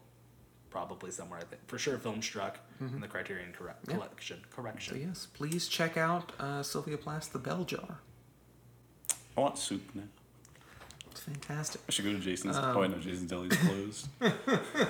[0.69, 5.27] probably somewhere i think for sure filmstruck in the criterion correct collection correction So yes,
[5.33, 7.99] please check out uh, Sylvia Plath, The Bell Jar.
[9.39, 10.03] I want soup now.
[11.11, 11.79] It's fantastic.
[11.87, 12.57] I should go to Jason's.
[12.57, 14.09] Um, oh, I know Jason's Deli's closed.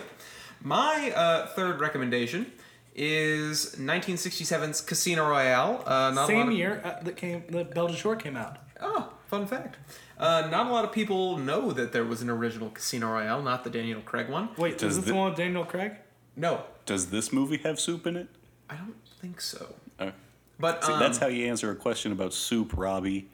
[0.61, 2.51] My uh, third recommendation
[2.95, 5.83] is 1967's Casino Royale.
[5.85, 9.13] Uh, not same of- year uh, that came the Belgian de jour came out Oh,
[9.27, 9.77] fun fact.
[10.17, 13.63] Uh, not a lot of people know that there was an original Casino Royale, not
[13.63, 14.49] the Daniel Craig one.
[14.57, 15.93] wait Does is this the- the one with daniel craig
[16.35, 18.27] No, Does this movie have soup in it?
[18.69, 19.75] I don't think so.
[19.99, 20.11] Uh,
[20.59, 23.29] But see, um, that's how you answer a question about soup, Robbie.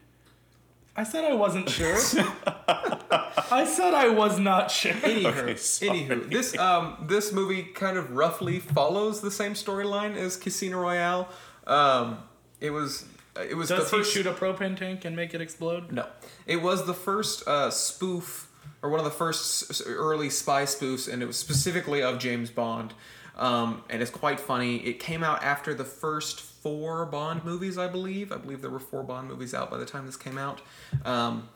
[0.95, 1.95] I said I wasn't sure.
[3.51, 4.93] I said I was not sure.
[4.93, 5.53] Anywho, Okay,
[6.07, 11.27] anywho, this um this movie kind of roughly follows the same storyline as Casino Royale.
[11.67, 12.19] Um,
[12.61, 13.05] it was
[13.49, 15.91] it was Does the he first shoot a propane tank and make it explode?
[15.91, 16.07] No,
[16.47, 18.49] it was the first uh, spoof
[18.81, 22.19] or one of the first s- s- early spy spoofs, and it was specifically of
[22.19, 22.93] James Bond.
[23.35, 24.77] Um, and it's quite funny.
[24.77, 28.31] It came out after the first four Bond movies, I believe.
[28.31, 30.61] I believe there were four Bond movies out by the time this came out.
[31.05, 31.47] Um,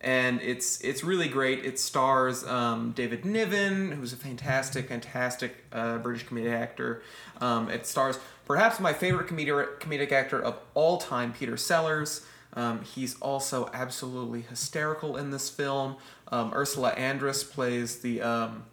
[0.00, 1.64] and it's it's really great.
[1.64, 7.04] It stars um, David Niven, who's a fantastic, fantastic uh, British comedic actor.
[7.40, 12.26] Um, it stars perhaps my favorite comedic comedic actor of all time, Peter Sellers.
[12.54, 15.94] Um, he's also absolutely hysterical in this film.
[16.32, 18.64] Um, Ursula Andress plays the um,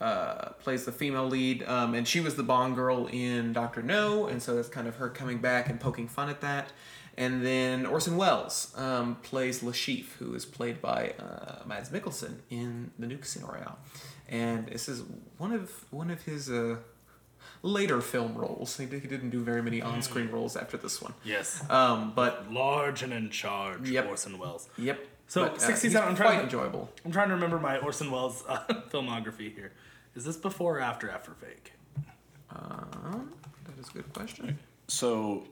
[0.00, 4.26] uh, plays the female lead, um, and she was the Bond girl in Doctor No,
[4.26, 6.72] and so that's kind of her coming back and poking fun at that.
[7.16, 12.92] And then Orson Welles um, plays Chiffre, who is played by uh, Mads Mikkelsen in
[12.98, 13.78] the new Casino Royale,
[14.28, 15.02] and this is
[15.36, 16.76] one of one of his uh,
[17.62, 18.76] later film roles.
[18.78, 21.62] He, did- he didn't do very many on-screen roles after this one, Yes.
[21.68, 24.06] um, but Large and in charge, Yep.
[24.08, 24.68] Orson Welles.
[24.78, 25.06] yep.
[25.28, 26.90] So, But, uh, 67 he's I'm trying quite to- enjoyable.
[27.04, 29.72] I'm trying to remember my Orson Welles uh, filmography here.
[30.20, 31.72] Is this before or after F for Fake?
[32.54, 33.32] Um,
[33.64, 34.58] that is a good question.
[34.86, 35.44] So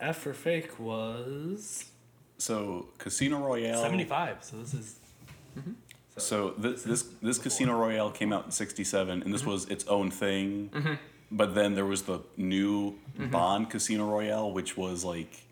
[0.00, 1.84] F for Fake was
[2.36, 3.80] So Casino Royale.
[3.80, 4.38] 75.
[4.42, 4.96] So this is
[6.16, 9.50] So this this this Casino Royale came out in '67, and this Mm-hmm.
[9.50, 10.98] was its own thing.
[11.30, 13.30] But then there was the new Mm-hmm.
[13.30, 15.44] Bond Casino Royale, which was like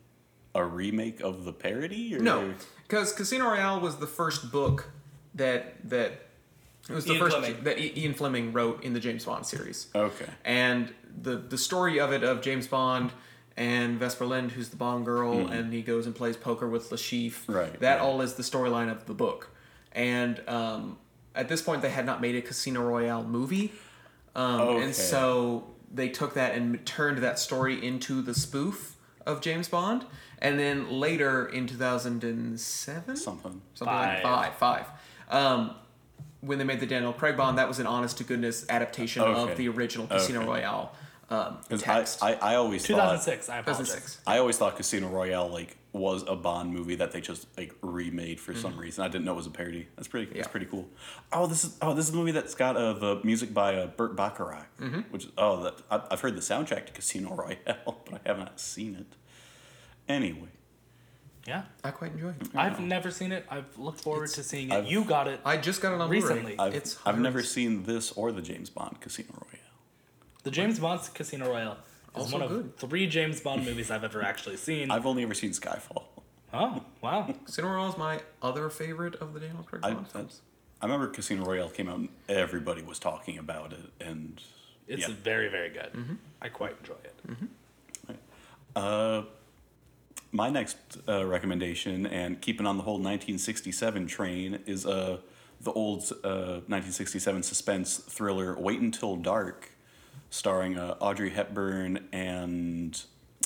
[0.52, 2.16] a remake of the parody.
[2.16, 2.18] Or?
[2.18, 2.54] No,
[2.88, 4.90] because Casino Royale was the first book
[5.36, 6.22] that that
[6.88, 7.64] it was the Ian first Fleming.
[7.64, 9.88] that Ian Fleming wrote in the James Bond series.
[9.94, 10.26] Okay.
[10.44, 10.92] And
[11.22, 13.12] the the story of it of James Bond
[13.56, 16.98] and Vesper Lynd, who's the Bond girl, and he goes and plays poker with Le
[16.98, 17.54] Chiffre.
[17.54, 18.00] Right, That right.
[18.00, 19.50] all is the storyline of the book.
[19.92, 20.98] And um,
[21.36, 23.72] at this point, they had not made a Casino Royale movie,
[24.34, 24.84] um, Okay.
[24.86, 30.04] and so they took that and turned that story into the spoof of James Bond.
[30.40, 33.62] And then later in 2007, Something.
[33.74, 34.86] something like five, five.
[35.30, 35.74] Um,
[36.46, 39.52] when they made the Daniel Craig Bond, that was an honest to goodness adaptation Okay.
[39.52, 40.48] of the original Casino Okay.
[40.48, 40.92] Royale
[41.30, 42.22] um, 'Cause text.
[42.22, 43.48] I, I I always thought 2006.
[43.48, 43.86] I apologize.
[43.88, 44.22] 2006.
[44.26, 48.40] I always thought Casino Royale like was a Bond movie that they just like remade
[48.40, 49.04] for some reason.
[49.04, 49.88] I didn't know it was a parody.
[49.96, 50.26] That's pretty.
[50.26, 50.50] That's Mm-hmm.
[50.50, 50.88] Pretty cool.
[51.32, 53.86] Oh, this is oh this is a movie that's got uh, the music by uh,
[53.86, 55.00] Burt Bacharach, Mm-hmm.
[55.12, 57.56] which oh that I, I've heard the soundtrack to Casino Royale,
[58.10, 59.16] but I haven't seen it.
[60.08, 60.48] Anyway,
[61.46, 61.62] Yeah.
[61.82, 62.48] I quite enjoy it.
[62.54, 63.44] I've never seen it.
[63.50, 64.74] I've looked forward to seeing it.
[64.74, 65.40] I've- you got it.
[65.44, 66.54] I just got it on Recently.
[66.54, 66.56] Blu-ray.
[66.58, 67.50] I've it's I've never hilarious.
[67.52, 69.60] seen this or the James Bond Casino Royale.
[70.42, 71.72] The James Bond Casino Royale
[72.16, 72.76] is Also one of good.
[72.78, 74.90] three James Bond movies I've ever actually seen.
[74.90, 76.04] I've only ever seen Skyfall.
[76.54, 77.34] oh, wow.
[77.44, 80.40] Casino Royale is my other favorite of the Daniel Craig I, Bond films.
[80.80, 84.40] I remember Casino Royale came out and everybody was talking about it, and
[84.86, 85.14] It's yeah.
[85.22, 86.18] very, very good.
[86.42, 88.16] I quite enjoy it.
[88.76, 89.22] Uh,
[90.34, 90.76] my next
[91.08, 95.18] uh, recommendation, and keeping on the whole 1967 train, is uh,
[95.60, 99.70] the old uh, 1967 suspense thriller Wait Until Dark,
[100.30, 103.00] starring uh, Audrey Hepburn and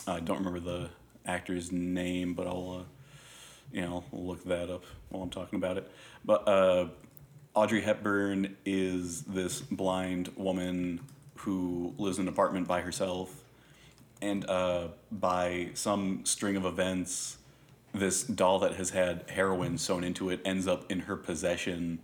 [0.07, 0.89] I don't remember the
[1.27, 2.85] actor's name, but I'll uh,
[3.71, 5.93] you know look that up while I'm talking about it.
[6.25, 6.87] But uh,
[7.53, 11.01] Audrey Hepburn is this blind woman
[11.35, 13.45] who lives in an apartment by herself
[14.21, 17.39] and uh, by some string of events,
[17.95, 21.99] this doll that has had heroin sewn into it ends up in her possession,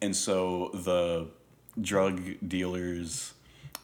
[0.00, 1.28] and so the
[1.80, 3.34] drug dealers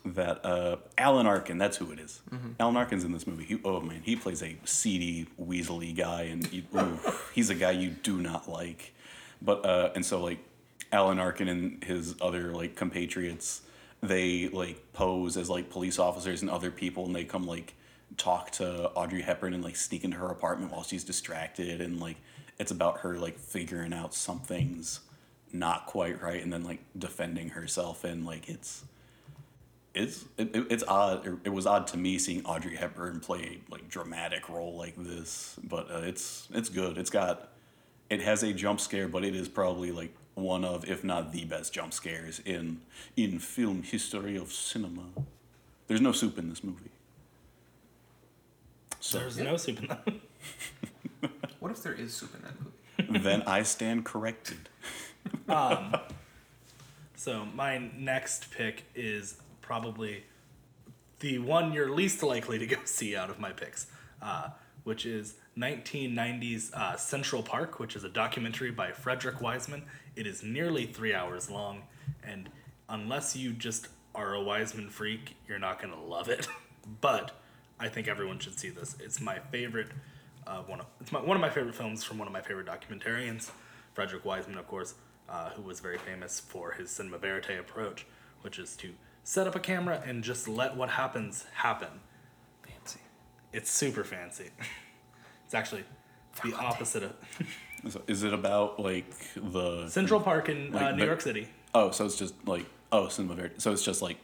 [0.05, 2.21] that uh, Alan Arkin, that's who it is.
[2.61, 3.45] Alan Arkin's in this movie.
[3.45, 6.99] He, oh man, he plays a seedy, weaselly guy, and he, ooh,
[7.35, 8.93] he's a guy you do not like.
[9.41, 10.39] But uh, and so like
[10.93, 13.63] Alan Arkin and his other like compatriots,
[14.09, 17.75] they like pose as like police officers and other people, and they come like
[18.17, 22.17] talk to Audrey Hepburn and like sneak into her apartment while she's distracted, and like
[22.59, 25.01] it's about her like figuring out something's
[25.53, 28.85] not quite right, and then like defending herself, and like it's
[29.95, 31.39] it's it, it- it's odd.
[31.45, 35.57] It was odd to me seeing Audrey Hepburn play a like dramatic role like this,
[35.63, 36.99] but uh, it's it's good.
[36.99, 37.51] It's got
[38.11, 41.45] it has a jump scare, but it is probably like one of, if not the
[41.45, 42.81] best jump scares in
[43.17, 45.05] in film history of cinema.
[45.87, 46.91] There's no soup in this movie.
[49.01, 50.09] So There's no soup in that.
[51.61, 53.19] What if there is soup in that movie?
[53.25, 54.69] then I stand corrected.
[55.49, 55.95] um,
[57.17, 60.25] So my next pick is probably
[61.21, 63.87] the one you're least likely to go see out of my picks,
[64.21, 64.51] uh,
[64.83, 69.85] which is 1990's uh, Central Park, which is a documentary by Frederick Wiseman.
[70.17, 71.83] It is nearly three hours long,
[72.25, 72.49] and
[72.89, 76.49] unless you just are a Wiseman freak, you're not gonna love it.
[77.01, 77.33] but
[77.79, 78.97] I think everyone should see this.
[79.01, 79.89] It's my favorite.
[80.47, 82.67] Uh, one of it's my, one of my favorite films from one of my favorite
[82.67, 83.51] documentarians,
[83.95, 84.95] Frederick Wiseman, of course,
[85.29, 88.07] uh, who was very famous for his cinema verite approach,
[88.43, 88.91] which is to
[89.23, 91.89] set up a camera and just let what happens happen.
[92.63, 93.01] Fancy.
[93.53, 94.51] It's super fancy.
[95.55, 95.85] it's actually
[96.45, 97.15] the opposite of
[97.89, 101.49] So is it about like the Central Park in uh, Like New the- York City.
[101.75, 103.61] Oh, so it's just like oh, cinema verite.
[103.61, 104.19] So it's just like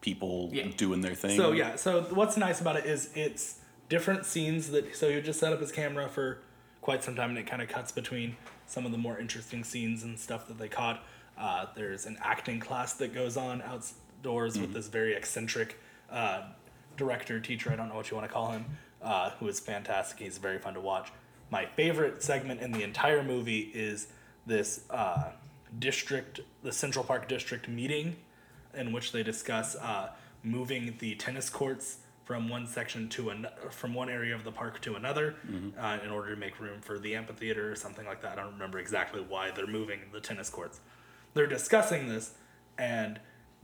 [0.00, 0.68] people Yeah.
[0.76, 1.36] doing their thing.
[1.36, 5.38] So yeah, so what's nice about it is it's different scenes that so he just
[5.40, 6.38] set up his camera for
[6.80, 8.36] quite some time and it kind of cuts between
[8.66, 11.02] some of the more interesting scenes and stuff that they caught.
[11.38, 15.78] Uh, there's an acting class that goes on outdoors with this very eccentric
[16.10, 16.42] uh,
[16.96, 17.70] director teacher.
[17.72, 18.64] I don't know what you want to call him,
[19.06, 20.18] uh, who is fantastic.
[20.18, 21.10] He's very fun to watch.
[21.50, 24.08] My favorite segment in the entire movie is
[24.46, 25.30] this uh,
[25.78, 28.16] district, the Central Park District meeting
[28.74, 30.10] in which they discuss uh,
[30.42, 34.80] moving the tennis courts from one section to an from one area of the park
[34.80, 35.36] to another
[35.80, 38.38] uh, in order to make room for the amphitheater or something like that.
[38.38, 40.80] I don't remember exactly why they're moving the tennis courts.
[41.34, 42.34] They're discussing this,
[42.76, 43.20] and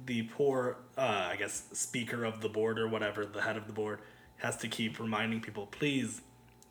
[0.07, 3.73] the poor, uh, I guess, speaker of the board or whatever, the head of the
[3.73, 3.99] board,
[4.43, 6.21] has to keep reminding people, please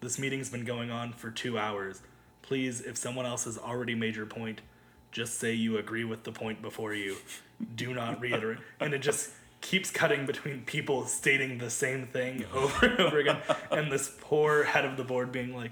[0.01, 2.01] This meeting's been going on for two hours.
[2.41, 4.61] Please, if someone else has already made your point,
[5.11, 7.17] just say you agree with the point before you.
[7.75, 8.57] Do not reiterate.
[8.79, 9.29] And it just
[9.61, 13.37] keeps cutting between people stating the same thing over and over again.
[13.69, 15.71] And this poor head of the board being like,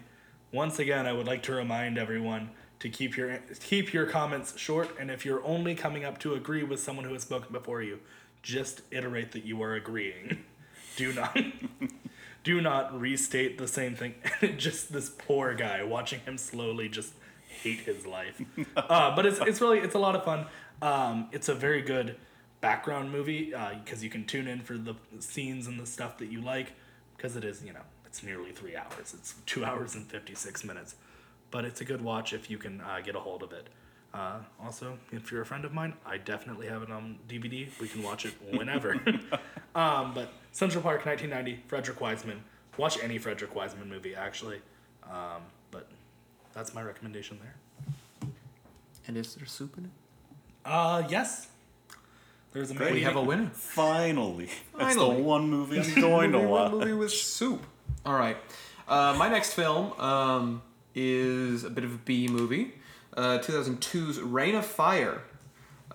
[0.51, 4.89] once again, I would like to remind everyone to keep your keep your comments short.
[4.99, 7.99] And if you're only coming up to agree with someone who has spoken before you,
[8.41, 10.45] just iterate that you are agreeing.
[10.99, 11.37] Do not
[12.43, 14.15] do not restate the same thing.
[14.57, 17.13] just this poor guy watching him slowly just
[17.63, 18.41] hate his life.
[18.75, 20.45] Uh, but it's it's really it's a lot of fun.
[20.81, 22.17] Um, it's a very good
[22.59, 26.41] background movie because you can tune in for the scenes and the stuff that you
[26.41, 26.73] like
[27.15, 29.13] because it is you know it's nearly three hours.
[29.13, 30.95] It's two hours and fifty six minutes,
[31.49, 33.69] but it's a good watch if you can uh, get a hold of it.
[34.13, 37.67] Uh, also, if you're a friend of mine, I definitely have it on DVD.
[37.79, 38.93] We can watch it whenever.
[39.75, 42.43] um, but Central Park, 1990, Frederick Wiseman.
[42.77, 44.61] Watch any Frederick Wiseman movie, actually.
[45.03, 45.87] Um, but
[46.53, 48.31] that's my recommendation there.
[49.07, 49.91] And is there soup in it?
[50.65, 51.47] Uh, yes.
[52.51, 53.51] There's a We have a winner.
[53.53, 54.49] Finally.
[54.77, 56.71] That's the one movie I'm going to watch.
[56.71, 57.63] one movie with soup.
[58.05, 58.37] All right.
[58.87, 60.61] Uh, my next film um,
[60.95, 62.73] is a bit of a B movie.
[63.19, 65.21] Uh, 2002's Reign of Fire.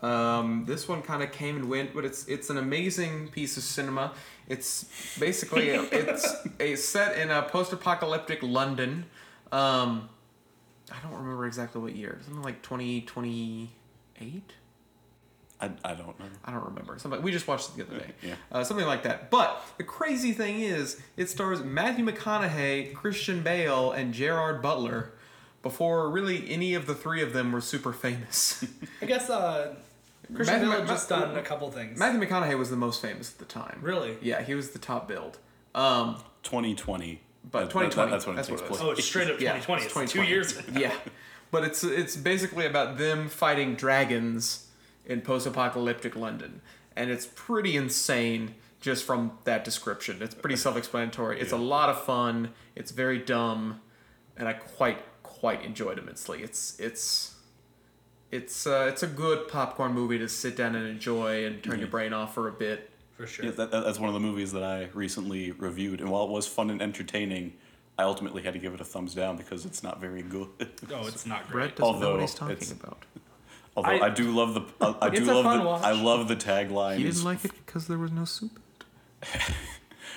[0.03, 3.63] Um, this one kind of came and went, but it's it's an amazing piece of
[3.63, 4.13] cinema.
[4.47, 4.85] It's
[5.19, 9.07] basically a, it's a set in a post-apocalyptic London.
[9.53, 10.11] Um,
[10.93, 12.21] I don't remember exactly what year.
[12.25, 14.43] Something like 2028.
[15.63, 16.27] I, I don't know.
[16.45, 16.99] I don't remember.
[16.99, 18.13] Something we just watched it the other day.
[18.23, 18.35] Yeah.
[18.53, 19.31] Uh, something like that.
[19.31, 25.13] But the crazy thing is, it stars Matthew McConaughey, Christian Bale, and Gerard Butler.
[25.65, 28.65] Before really any of the three of them were super famous.
[29.03, 29.75] I guess uh,
[30.35, 31.99] Christian Matthew Bale had just done a couple things.
[31.99, 33.79] Matthew McConaughey was the most famous at the time.
[33.83, 34.17] Really?
[34.23, 35.39] Yeah, he was the top build.
[35.75, 37.21] Um, 2020.
[37.51, 38.89] But That- that- 2020, that's when that's it takes what it place.
[38.89, 39.83] oh, it's straight up Yeah, 2020.
[39.85, 40.29] it's It's, two 2020.
[40.31, 40.63] years.
[40.81, 41.11] yeah,
[41.51, 44.69] but it's it's basically about them fighting dragons
[45.07, 46.61] in post-apocalyptic London,
[46.97, 50.21] and it's pretty insane just from that description.
[50.23, 51.41] It's pretty self-explanatory.
[51.41, 52.51] It's a lot of fun.
[52.77, 53.81] It's very dumb,
[54.37, 54.99] and I quite
[55.45, 56.43] quite enjoyed immensely.
[56.43, 57.35] It's it's
[58.31, 61.89] it's uh, it's a good popcorn movie to sit down and enjoy and turn your
[61.89, 62.89] brain off for a bit.
[63.19, 63.45] For sure.
[63.45, 66.31] Yeah, that, that- that's one of the movies that I recently reviewed, and while it
[66.31, 67.53] was fun and entertaining,
[67.99, 70.49] I ultimately had to give it a thumbs down because it's not very good.
[70.91, 71.77] Oh, it's not great.
[71.77, 73.05] Brett doesn't know Although what he's talking it's- about.
[73.77, 75.83] Although I, I- do love the, I, I do love the, watch.
[75.83, 76.97] I love the tagline.
[76.97, 78.59] He didn't like it because there was no soup.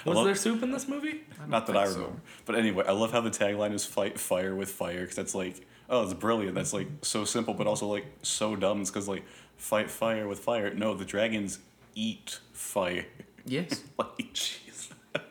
[0.08, 1.22] Was love- there soup in this movie?
[1.48, 2.00] Not that I think so.
[2.02, 2.22] remember.
[2.46, 5.66] But anyway, I love how the tagline is "Fight fire with fire" because that's like,
[5.90, 6.56] oh, it's brilliant.
[6.56, 8.82] That's like so simple, but also like so dumb.
[8.82, 9.24] It's because like,
[9.58, 10.74] fight fire with fire.
[10.74, 11.60] No, the dragons
[11.96, 13.06] eat fire.
[13.46, 13.84] Yes.
[13.98, 14.90] like, jeez.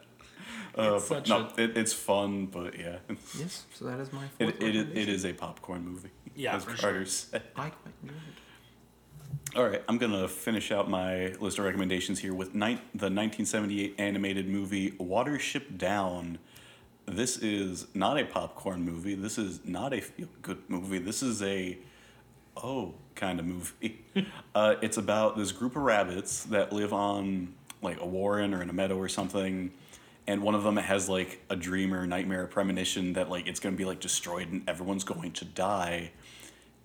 [0.75, 2.99] Uh, but no, a- it, it's fun, but yeah,
[3.39, 3.65] Yes.
[3.73, 5.15] So that is my fourth it, it, it recommendation.
[5.15, 6.11] is a popcorn movie.
[6.35, 7.45] Yeah, as for Carter said.
[7.57, 8.35] I quite enjoyed it.
[9.57, 13.95] All right, I'm gonna finish out my list of recommendations here with ni- the 1978
[13.97, 16.38] animated movie Watership Down.
[17.07, 19.14] This is not a popcorn movie.
[19.14, 20.99] This is not a feel good movie.
[20.99, 21.79] This is a
[22.55, 24.05] oh kind of movie.
[24.55, 28.69] uh, it's about this group of rabbits that live on like a warren or in
[28.69, 29.73] a meadow or something.
[30.27, 33.75] And one of them has like a dream or nightmare premonition that like it's gonna
[33.75, 36.11] be like destroyed and everyone's going to die.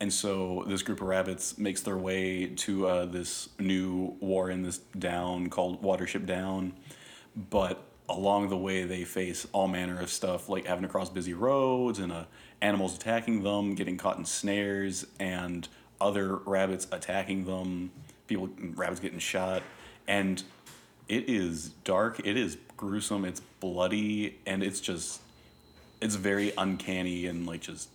[0.01, 4.79] And so this group of rabbits makes their way to uh, this new warren, this
[4.97, 6.73] down called Watership Down.
[7.35, 11.35] But along the way, they face all manner of stuff, like having to cross busy
[11.35, 12.23] roads and uh,
[12.63, 15.67] animals attacking them, getting caught in snares, and
[16.01, 17.91] other rabbits attacking them.
[18.25, 19.61] People, rabbits getting shot,
[20.07, 20.41] and
[21.07, 22.19] it is dark.
[22.25, 23.23] It is gruesome.
[23.23, 25.21] It's bloody, and it's just,
[26.01, 27.87] it's very uncanny and like just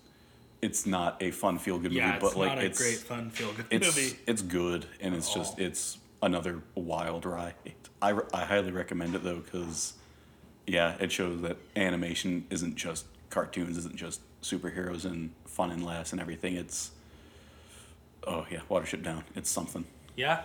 [0.63, 3.31] it's not a fun feel good movie, Yeah, but like it's not a great fun
[3.31, 4.19] feel good it's movie.
[4.27, 7.55] it's good and it's just it's another wild ride.
[8.03, 9.95] I, I highly recommend it though because
[10.67, 16.13] yeah, it shows that animation isn't just cartoons, isn't just superheroes and fun and laughs
[16.13, 16.57] and everything.
[16.57, 16.91] It's
[18.27, 19.25] oh yeah, Watership Down.
[19.35, 19.85] It's something.
[20.17, 20.43] Yeah.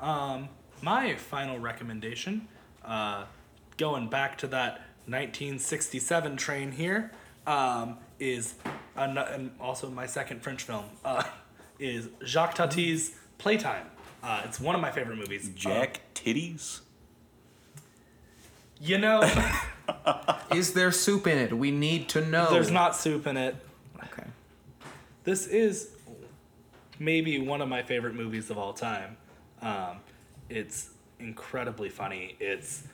[0.00, 0.48] Um,
[0.82, 2.48] my final recommendation,
[2.84, 3.24] uh,
[3.76, 4.72] going back to that
[5.06, 7.10] 1967 train here,
[7.46, 8.54] um, is
[8.96, 11.24] an- and also my second French film uh,
[11.78, 13.86] is Jacques Tati's Playtime.
[14.22, 15.50] Uh, it's one of my favorite movies.
[15.54, 16.80] Jack Titties.
[18.80, 19.22] You know,
[20.54, 21.52] Is there soup in it?
[21.56, 22.50] We need to know.
[22.50, 23.56] there's not soup in it.
[24.02, 24.24] Okay.
[25.24, 25.90] This is
[26.98, 29.16] maybe one of my favorite movies of all time.
[29.62, 29.98] Um,
[30.48, 32.36] it's incredibly funny.
[32.40, 32.84] It's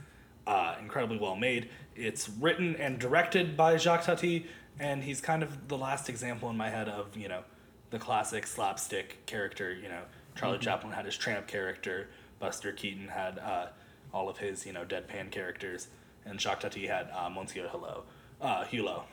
[0.46, 1.68] uh, incredibly well made.
[1.94, 4.46] It's written and directed by Jacques Tati,
[4.80, 7.42] and he's kind of the last example in my head of you know
[7.90, 9.72] the classic slapstick character.
[9.72, 10.02] You know,
[10.34, 12.08] Charlie Chaplin had his tramp character.
[12.40, 13.66] Buster Keaton had uh,
[14.12, 15.88] all of his you know deadpan characters,
[16.24, 18.02] and Jacques Tati had uh, Monsieur Hulot,
[18.40, 19.04] uh, Hulot,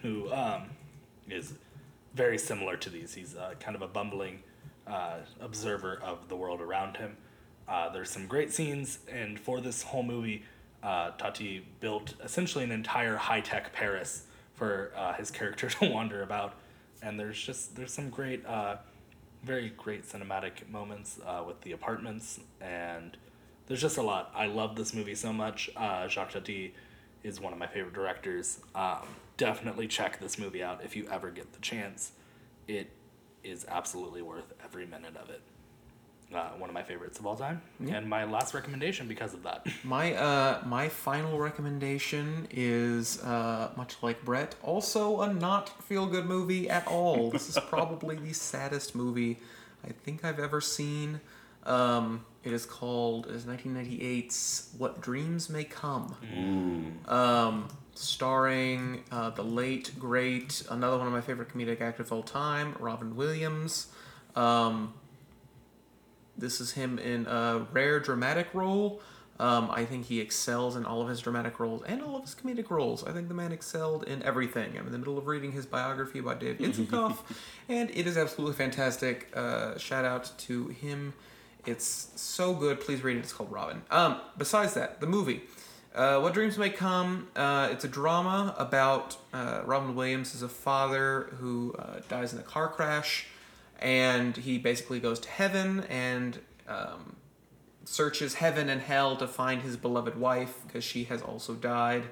[0.00, 0.70] who um,
[1.28, 1.54] is
[2.14, 3.12] very similar to these.
[3.12, 4.42] He's uh, kind of a bumbling
[4.86, 7.16] uh, observer of the world around him.
[7.68, 10.44] Uh, there's some great scenes, and for this whole movie,
[10.84, 14.22] uh, Tati built essentially an entire high-tech Paris
[14.56, 16.54] for uh, his character to wander about.
[17.02, 18.76] And there's just there's some great, uh,
[19.44, 23.16] very great cinematic moments uh, with the apartments, and
[23.66, 24.32] there's just a lot.
[24.34, 25.70] I love this movie so much.
[25.76, 26.74] Uh, Jacques Tati
[27.22, 28.60] is one of my favorite directors.
[28.74, 32.12] Um, definitely check this movie out if you ever get the chance.
[32.66, 32.90] It
[33.44, 35.42] is absolutely worth every minute of it.
[36.34, 39.64] Uh, one of my favorites of all time, and my last recommendation because of that.
[39.84, 46.26] My uh my final recommendation is uh much like Brett, also a not feel good
[46.26, 47.30] movie at all.
[47.36, 49.38] This is probably the saddest movie
[49.84, 51.20] I think I've ever seen.
[51.64, 56.16] Um, it is called is 1998's What Dreams May Come.
[57.06, 62.22] Um, starring uh, the late great another one of my favorite comedic actors of all
[62.22, 63.88] time, Robin Williams.
[64.34, 64.94] Um,
[66.38, 69.00] this is him in a rare dramatic role.
[69.38, 72.34] Um, I think he excels in all of his dramatic roles and all of his
[72.34, 73.04] comedic roles.
[73.04, 74.78] I think the man excelled in everything.
[74.78, 77.18] I'm in the middle of reading his biography about Dave Itzenkoff,
[77.68, 79.30] and it is absolutely fantastic.
[79.36, 81.12] Uh, shout out to him.
[81.66, 82.80] It's so good.
[82.80, 83.20] Please read it.
[83.20, 83.82] It's called Robin.
[83.90, 85.42] Um, besides that, the movie.
[85.94, 87.28] Uh, what Dreams May Come.
[87.34, 92.38] Uh, it's a drama about uh, Robin Williams as a father who uh, dies in
[92.38, 93.26] a car crash,
[93.80, 97.16] and he basically goes to heaven and um,
[97.84, 102.04] searches heaven and hell to find his beloved wife because she has also died,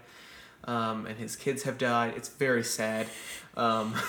[0.64, 2.14] um, and his kids have died.
[2.16, 3.06] It's very sad.
[3.56, 3.94] Um,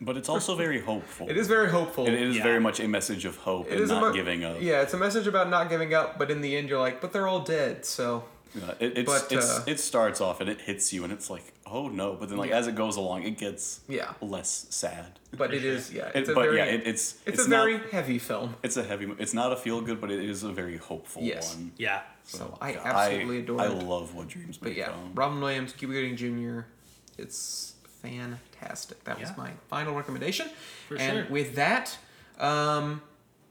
[0.00, 1.28] But it's also very hopeful.
[1.28, 2.06] it is very hopeful.
[2.06, 2.44] It is Yeah.
[2.44, 4.58] very much a message of hope It and is not about- giving up.
[4.60, 7.12] Yeah, it's a message about not giving up, but in the end, you're like, but
[7.12, 8.22] they're all dead, so.
[8.54, 11.28] Yeah, it, it's, But, it's, uh, it starts off and it hits you and it's
[11.28, 12.14] like, oh no.
[12.14, 12.58] But then like Yeah.
[12.58, 14.12] as it goes along, it gets Yeah.
[14.20, 15.18] less sad.
[15.36, 16.06] But it is, yeah.
[16.08, 18.56] It- It's a but very, yeah, it, it's it's, a not, very heavy film.
[18.62, 19.06] it's a heavy.
[19.18, 21.54] It's not a feel good, but it is a very hopeful Yes.
[21.54, 21.72] one.
[21.76, 22.02] Yeah.
[22.24, 25.12] So I God, absolutely adore I love what dreams But may yeah, come.
[25.14, 26.60] Robin Williams, Cuba Gooding Jr.
[27.18, 29.02] It's fantastic.
[29.04, 30.48] That was my final recommendation.
[30.88, 31.32] For and sure.
[31.32, 31.98] with that,
[32.38, 33.02] um,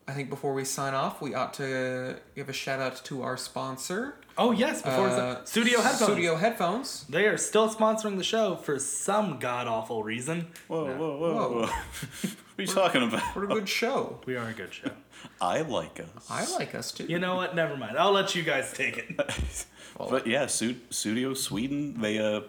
[0.07, 3.35] I think before we sign off, we ought to give a shout out to our
[3.37, 6.11] sponsor, Oh yes, before uh, Sudio Headphones.
[6.11, 7.05] Sudio Headphones.
[7.09, 10.47] They are still sponsoring the show for some god awful reason.
[10.67, 10.95] Whoa, No.
[10.97, 11.49] whoa, whoa, Whoa.
[11.49, 11.61] whoa!
[11.61, 11.69] what
[12.59, 13.23] are you talking about?
[13.35, 14.19] What a good show.
[14.25, 14.91] We are a good show.
[15.41, 16.27] I like us.
[16.29, 17.05] I like us too.
[17.05, 17.55] You know what?
[17.55, 17.97] Never mind.
[17.97, 19.19] I'll let you guys take it.
[19.97, 22.41] But yeah, Su- Sudio Sweden, they uh,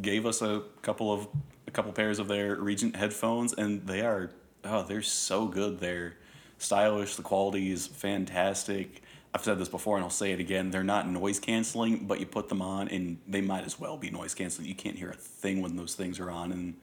[0.00, 1.26] gave us a couple of
[1.66, 4.30] a couple pairs of their Regent headphones, and they are
[4.64, 5.80] oh, they're so good.
[5.80, 6.14] They're
[6.58, 7.16] stylish.
[7.16, 9.02] The quality is fantastic.
[9.36, 10.70] I've said this before, and I'll say it again.
[10.70, 14.08] They're not noise canceling, but you put them on, and they might as well be
[14.08, 14.66] noise canceling.
[14.66, 16.74] You can't hear a thing when those things are on, and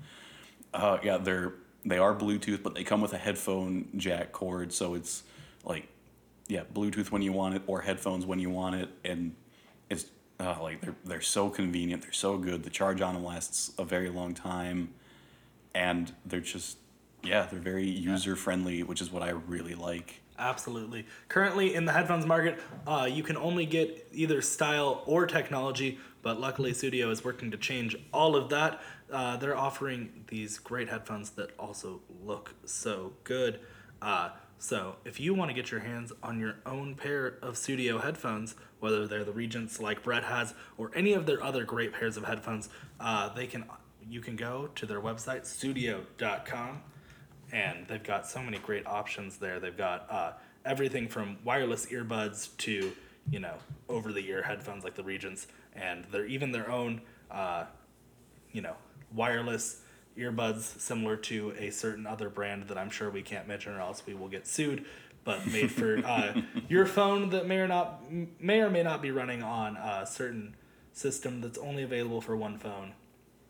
[0.72, 4.93] uh, yeah, they're they are Bluetooth, but they come with a headphone jack cord, so
[4.93, 5.24] it's
[5.66, 5.88] like
[6.47, 9.34] yeah, Bluetooth when you want it or headphones when you want it, and
[9.89, 10.06] it's
[10.39, 12.04] uh, like they're they're so convenient.
[12.04, 12.62] They're so good.
[12.62, 14.93] The charge on them lasts a very long time,
[15.74, 16.78] and they're just
[17.24, 20.20] yeah, they're very user friendly, which is what I really like.
[20.38, 21.05] Absolutely.
[21.27, 26.39] Currently in the headphones market, uh, you can only get either style or technology, but
[26.39, 28.81] luckily Sudio is working to change all of that.
[29.11, 33.59] Uh, they're offering these great headphones that also look so good.
[34.01, 38.01] Uh, so if you want to get your hands on your own pair of Sudio
[38.01, 42.17] headphones, whether they're the Regents like Brett has or any of their other great pairs
[42.17, 42.69] of headphones,
[42.99, 43.65] uh, they can
[44.09, 46.81] you can go to their website sudio.com
[47.54, 49.60] and they've got so many great options there.
[49.60, 50.32] They've got uh,
[50.66, 52.91] everything from wireless earbuds to
[53.30, 53.54] you know
[53.88, 57.01] over the ear headphones like the Regents, and they're even their own
[57.32, 57.66] uh,
[58.51, 58.76] you know
[59.14, 59.82] wireless
[60.18, 64.04] earbuds similar to a certain other brand that I'm sure we can't mention or else
[64.06, 64.86] we will get sued.
[65.24, 68.01] But made for uh, your phone that may or not
[68.41, 70.56] may or may not be running on a certain
[70.91, 72.93] system that's only available for one phone.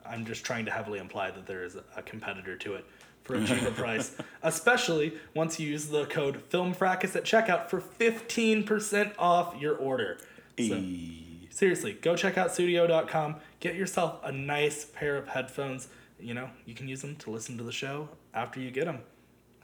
[0.06, 2.86] I'm just trying to heavily imply that there is a competitor to it
[3.24, 9.14] for a cheaper price, especially once you use the code FilmFracas at checkout for 15%
[9.18, 10.18] off your order.
[10.58, 15.88] So, E- seriously, go check out sudio.com, get yourself a nice pair of headphones.
[16.20, 19.00] You know, you can use them to listen to the show after you get them.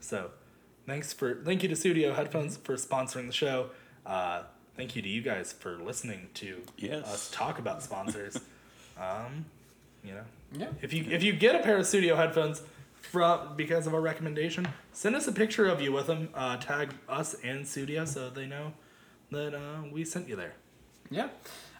[0.00, 0.30] So,
[0.86, 3.70] thanks for thank you to Sudio Headphones for sponsoring the show.
[4.04, 4.42] Uh,
[4.76, 7.06] thank you to you guys for listening to Yes.
[7.06, 8.36] us talk about sponsors.
[9.00, 9.44] um,
[10.04, 10.68] you know, Yeah.
[10.82, 12.62] if you if you get a pair of Sudio headphones
[13.00, 16.28] from because of our recommendation, send us a picture of you with them.
[16.34, 18.72] Uh, tag us and Sudio so they know
[19.30, 20.54] that uh, we sent you there.
[21.10, 21.28] Yeah.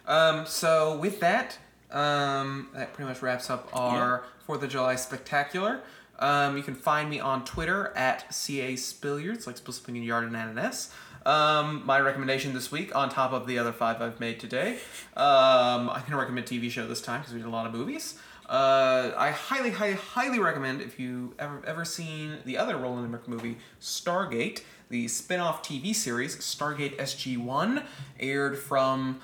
[0.07, 1.57] Um, so with that,
[1.91, 5.81] um, that pretty much wraps up our Fourth of July spectacular.
[6.19, 10.25] Um, you can find me on Twitter at ca spilliards, like spill something in yard
[10.25, 10.93] and an S.
[11.25, 14.77] Um, my recommendation this week, on top of the other five I've made today,
[15.15, 18.19] um, I'm gonna recommend TV show this time because we did a lot of movies.
[18.51, 23.25] Uh, I highly, highly, highly recommend if you ever ever seen the other Roland Emmerich
[23.25, 27.85] movie, Stargate, the spin-off TV series Stargate SG-1,
[28.19, 29.21] aired from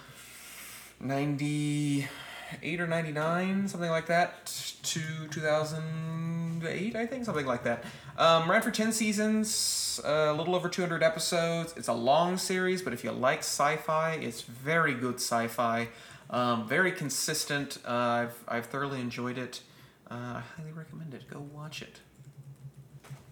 [1.02, 4.46] 98 or 99, something like that,
[4.84, 7.84] to 2008, I think, something like that.
[8.18, 11.74] Um, ran for 10 seasons, uh, a little over 200 episodes.
[11.76, 15.90] It's a long series, but if you like sci fi, it's very good sci fi.
[16.30, 17.78] Um, very consistent.
[17.86, 19.62] Uh, I've, I've thoroughly enjoyed it.
[20.10, 21.30] Uh, I highly recommend it.
[21.30, 22.00] Go watch it.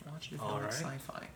[0.10, 0.74] Watch it if you All like right.
[0.74, 1.28] sci fi.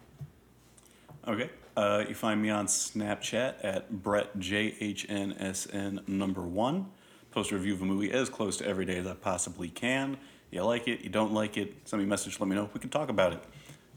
[1.28, 1.50] Okay.
[1.76, 6.88] Uh, you find me on Snapchat at Brett JHNSN number one.
[7.32, 10.18] Post a review of a movie as close to every day as I possibly can.
[10.52, 12.70] You like it, you don't like it, send me a message, let me know.
[12.74, 13.44] We can talk about it.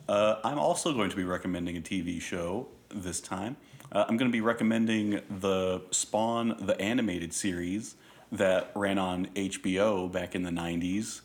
[0.09, 3.57] Uh, I'm also going to be recommending a TV show this time.
[3.93, 7.95] Uh, I'm going to be recommending the Spawn, the animated series
[8.33, 11.21] that ran on HBO back in the 90s.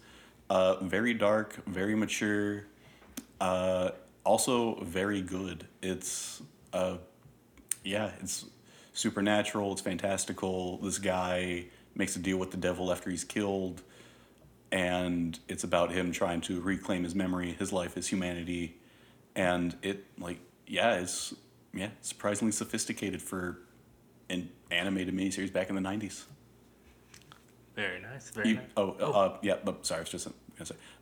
[0.50, 2.66] Uh, very dark, very mature,
[3.40, 3.92] uh,
[4.26, 5.66] also very good.
[5.82, 6.42] It's
[6.74, 6.98] uh,
[7.84, 8.46] yeah, it's
[8.94, 9.72] supernatural.
[9.72, 10.78] It's fantastical.
[10.80, 11.66] This guy
[11.96, 13.82] makes a deal with the devil after he's killed,
[14.72, 18.78] and it's about him trying to reclaim his memory, his life, his humanity,
[19.36, 21.34] and it like yeah, it's
[21.78, 23.60] yeah, surprisingly sophisticated for
[24.30, 26.26] an animated miniseries back in the nineties.
[27.76, 28.30] Very nice.
[28.32, 28.66] Very You, nice.
[28.76, 30.28] oh, Uh, yeah, but sorry, I was just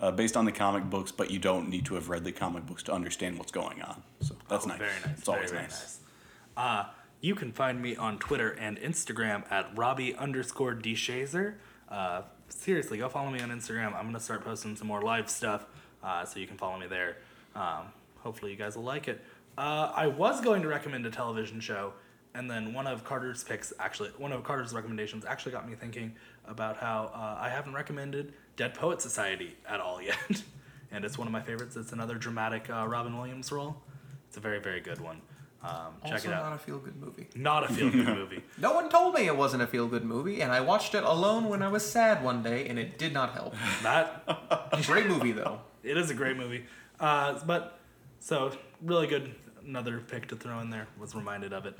[0.02, 2.66] uh, based on the comic books, but you don't need to have read the comic
[2.66, 4.04] books to understand what's going on.
[4.20, 4.80] So that's Oh, nice.
[4.80, 5.18] Very nice.
[5.18, 5.72] It's very, always very nice.
[5.72, 6.00] nice.
[6.58, 6.86] Uh,
[7.22, 11.56] you can find me on Twitter and Instagram at Robbie underscore DeShazer.
[11.88, 13.96] Uh, seriously, go follow me on Instagram.
[13.96, 15.66] I'm gonna start posting some more live stuff,
[16.04, 17.18] uh, so you can follow me there.
[17.56, 17.86] Um,
[18.18, 19.24] hopefully, you guys will like it.
[19.58, 21.94] Uh, I was going to recommend a television show,
[22.34, 26.16] and then one of Carter's picks, actually, one of Carter's recommendations, actually got me thinking
[26.46, 30.18] about how uh, I haven't recommended Dead Poet Society at all yet,
[30.92, 31.76] and it's one of my favorites.
[31.78, 33.78] It's another dramatic uh, Robin Williams role.
[34.28, 35.22] It's a very, very good one.
[35.64, 36.44] Um, check Also, it out.
[36.44, 37.28] not a feel good movie.
[37.36, 38.44] Not a feel good movie.
[38.60, 41.48] No one told me it wasn't a feel good movie, and I watched it alone
[41.50, 43.56] when I was sad one day, and it did not help.
[43.82, 44.22] That
[44.74, 45.62] a Great movie, though.
[45.84, 46.66] it is a great movie.
[47.00, 47.80] Uh, but
[48.20, 48.52] so
[48.82, 49.34] really good.
[49.66, 50.88] Another pick to throw in there.
[51.00, 51.76] Was reminded of it.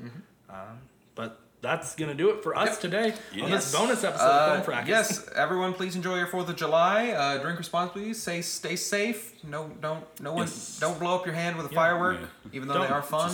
[0.50, 0.78] Um,
[1.14, 2.80] but that's gonna do it for us Yep.
[2.80, 4.88] today on this bonus episode Uh, of Film Fracas.
[4.88, 7.10] yes, everyone, please enjoy your Fourth of July.
[7.10, 8.12] Uh, drink responsibly.
[8.14, 9.42] Say, stay safe.
[9.44, 10.78] No, don't, no one, Yes.
[10.80, 12.26] don't blow up your hand with a firework, Yeah.
[12.52, 13.32] even though Don't they are fun.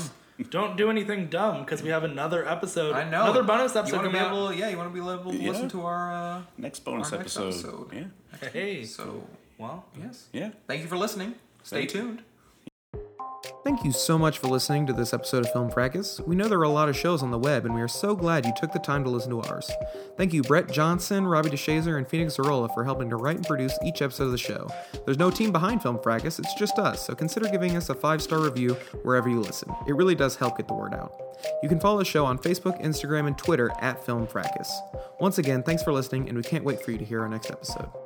[0.50, 2.94] Don't do anything dumb because we have another episode.
[2.96, 3.22] I know.
[3.24, 3.76] Another bonus episode.
[3.76, 4.56] You episode want to coming be out.
[4.58, 5.50] yeah, you want to be able to Yeah.
[5.50, 6.12] listen to our.
[6.12, 7.88] Uh, Next bonus Our next episode.
[7.90, 8.10] episode.
[8.42, 8.48] Yeah.
[8.50, 8.84] Hey.
[8.84, 9.28] so,
[9.58, 10.26] Well, yes.
[10.32, 10.50] Yeah.
[10.66, 11.34] Thank you for listening.
[11.62, 12.18] Stay Thank you.
[13.64, 16.20] Thank you so much for listening to this episode of Film Fracas.
[16.26, 18.16] We know there are a lot of shows on the web, and we are so
[18.16, 19.70] glad you took the time to listen to ours.
[20.16, 23.78] Thank you, Brett Johnson, Robbie DeShazer, and Phoenix Zarola for helping to write and produce
[23.84, 24.66] each episode of the show.
[25.04, 28.20] There's no team behind Film Fracas, it's just us, so consider giving us a five
[28.20, 29.72] star review wherever you listen.
[29.86, 31.14] It really does help get the word out.
[31.62, 34.72] You can follow the show on Facebook, Instagram, and Twitter at Film Fracas.
[35.20, 37.48] Once again, thanks for listening, and we can't wait for you to hear our next
[37.48, 38.01] episode.